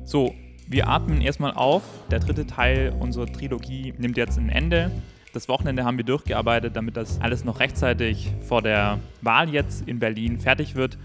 So, 0.10 0.34
wir 0.66 0.88
atmen 0.88 1.22
erstmal 1.22 1.54
auf. 1.54 1.84
Der 2.10 2.18
dritte 2.18 2.48
Teil 2.48 2.96
unserer 3.00 3.28
Trilogie 3.28 3.94
nimmt 4.00 4.18
jetzt 4.18 4.40
ein 4.40 4.50
Ende. 4.50 4.90
Das 5.34 5.48
Wochenende 5.48 5.86
haben 5.86 5.98
wir 5.98 6.04
durchgearbeitet, 6.04 6.76
damit 6.76 6.98
das 6.98 7.22
alles 7.22 7.46
noch 7.46 7.60
rechtzeitig 7.60 8.32
vor 8.42 8.64
der 8.64 8.98
Wahl 9.22 9.50
jetzt 9.50 9.88
in 9.88 10.00
Berlin 10.00 10.40
fertig 10.40 10.74
wird. 10.74 10.98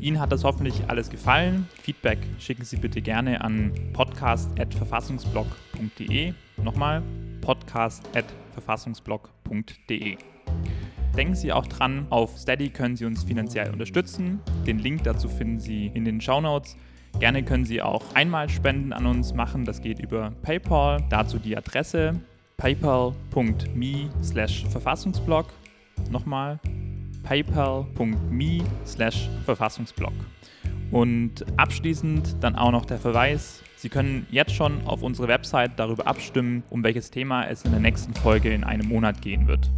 Ihnen 0.00 0.18
hat 0.18 0.32
das 0.32 0.42
hoffentlich 0.42 0.82
alles 0.88 1.08
gefallen. 1.08 1.68
Feedback 1.82 2.18
schicken 2.40 2.64
Sie 2.64 2.78
bitte 2.78 3.00
gerne 3.00 3.42
an 3.42 3.70
podcast.verfassungsblog.de. 3.92 6.32
Nochmal 6.56 7.04
podcast.verfassungsblog.de. 7.40 10.16
Denken 11.16 11.34
Sie 11.36 11.52
auch 11.52 11.68
dran, 11.68 12.08
auf 12.10 12.36
Steady 12.36 12.70
können 12.70 12.96
Sie 12.96 13.04
uns 13.04 13.22
finanziell 13.22 13.70
unterstützen. 13.70 14.40
Den 14.66 14.80
Link 14.80 15.04
dazu 15.04 15.28
finden 15.28 15.60
Sie 15.60 15.92
in 15.94 16.04
den 16.04 16.20
Show 16.20 16.40
Notes. 16.40 16.76
Gerne 17.18 17.42
können 17.42 17.64
Sie 17.64 17.82
auch 17.82 18.02
einmal 18.14 18.48
Spenden 18.48 18.92
an 18.92 19.06
uns 19.06 19.34
machen. 19.34 19.64
Das 19.64 19.80
geht 19.80 19.98
über 19.98 20.32
PayPal. 20.42 21.04
Dazu 21.10 21.38
die 21.38 21.56
Adresse 21.56 22.14
paypal.me 22.56 24.10
slash 24.22 24.64
Verfassungsblog. 24.66 25.46
Nochmal 26.10 26.60
paypal.me 27.24 28.64
slash 28.86 29.28
Verfassungsblog. 29.44 30.12
Und 30.90 31.44
abschließend 31.56 32.36
dann 32.40 32.56
auch 32.56 32.70
noch 32.72 32.86
der 32.86 32.98
Verweis, 32.98 33.62
Sie 33.76 33.88
können 33.88 34.26
jetzt 34.30 34.54
schon 34.54 34.84
auf 34.86 35.02
unsere 35.02 35.28
Website 35.28 35.72
darüber 35.76 36.08
abstimmen, 36.08 36.64
um 36.68 36.82
welches 36.82 37.12
Thema 37.12 37.44
es 37.44 37.64
in 37.64 37.70
der 37.70 37.80
nächsten 37.80 38.12
Folge 38.12 38.52
in 38.52 38.64
einem 38.64 38.88
Monat 38.88 39.22
gehen 39.22 39.46
wird. 39.46 39.70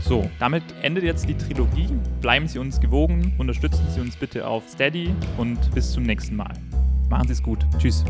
So, 0.00 0.30
damit 0.38 0.62
endet 0.82 1.04
jetzt 1.04 1.28
die 1.28 1.36
Trilogie. 1.36 1.88
Bleiben 2.20 2.46
Sie 2.48 2.58
uns 2.58 2.80
gewogen, 2.80 3.34
unterstützen 3.38 3.84
Sie 3.94 4.00
uns 4.00 4.16
bitte 4.16 4.46
auf 4.46 4.64
Steady 4.68 5.14
und 5.36 5.58
bis 5.74 5.92
zum 5.92 6.04
nächsten 6.04 6.36
Mal. 6.36 6.52
Machen 7.10 7.28
Sie 7.28 7.32
es 7.32 7.42
gut. 7.42 7.66
Tschüss. 7.78 8.04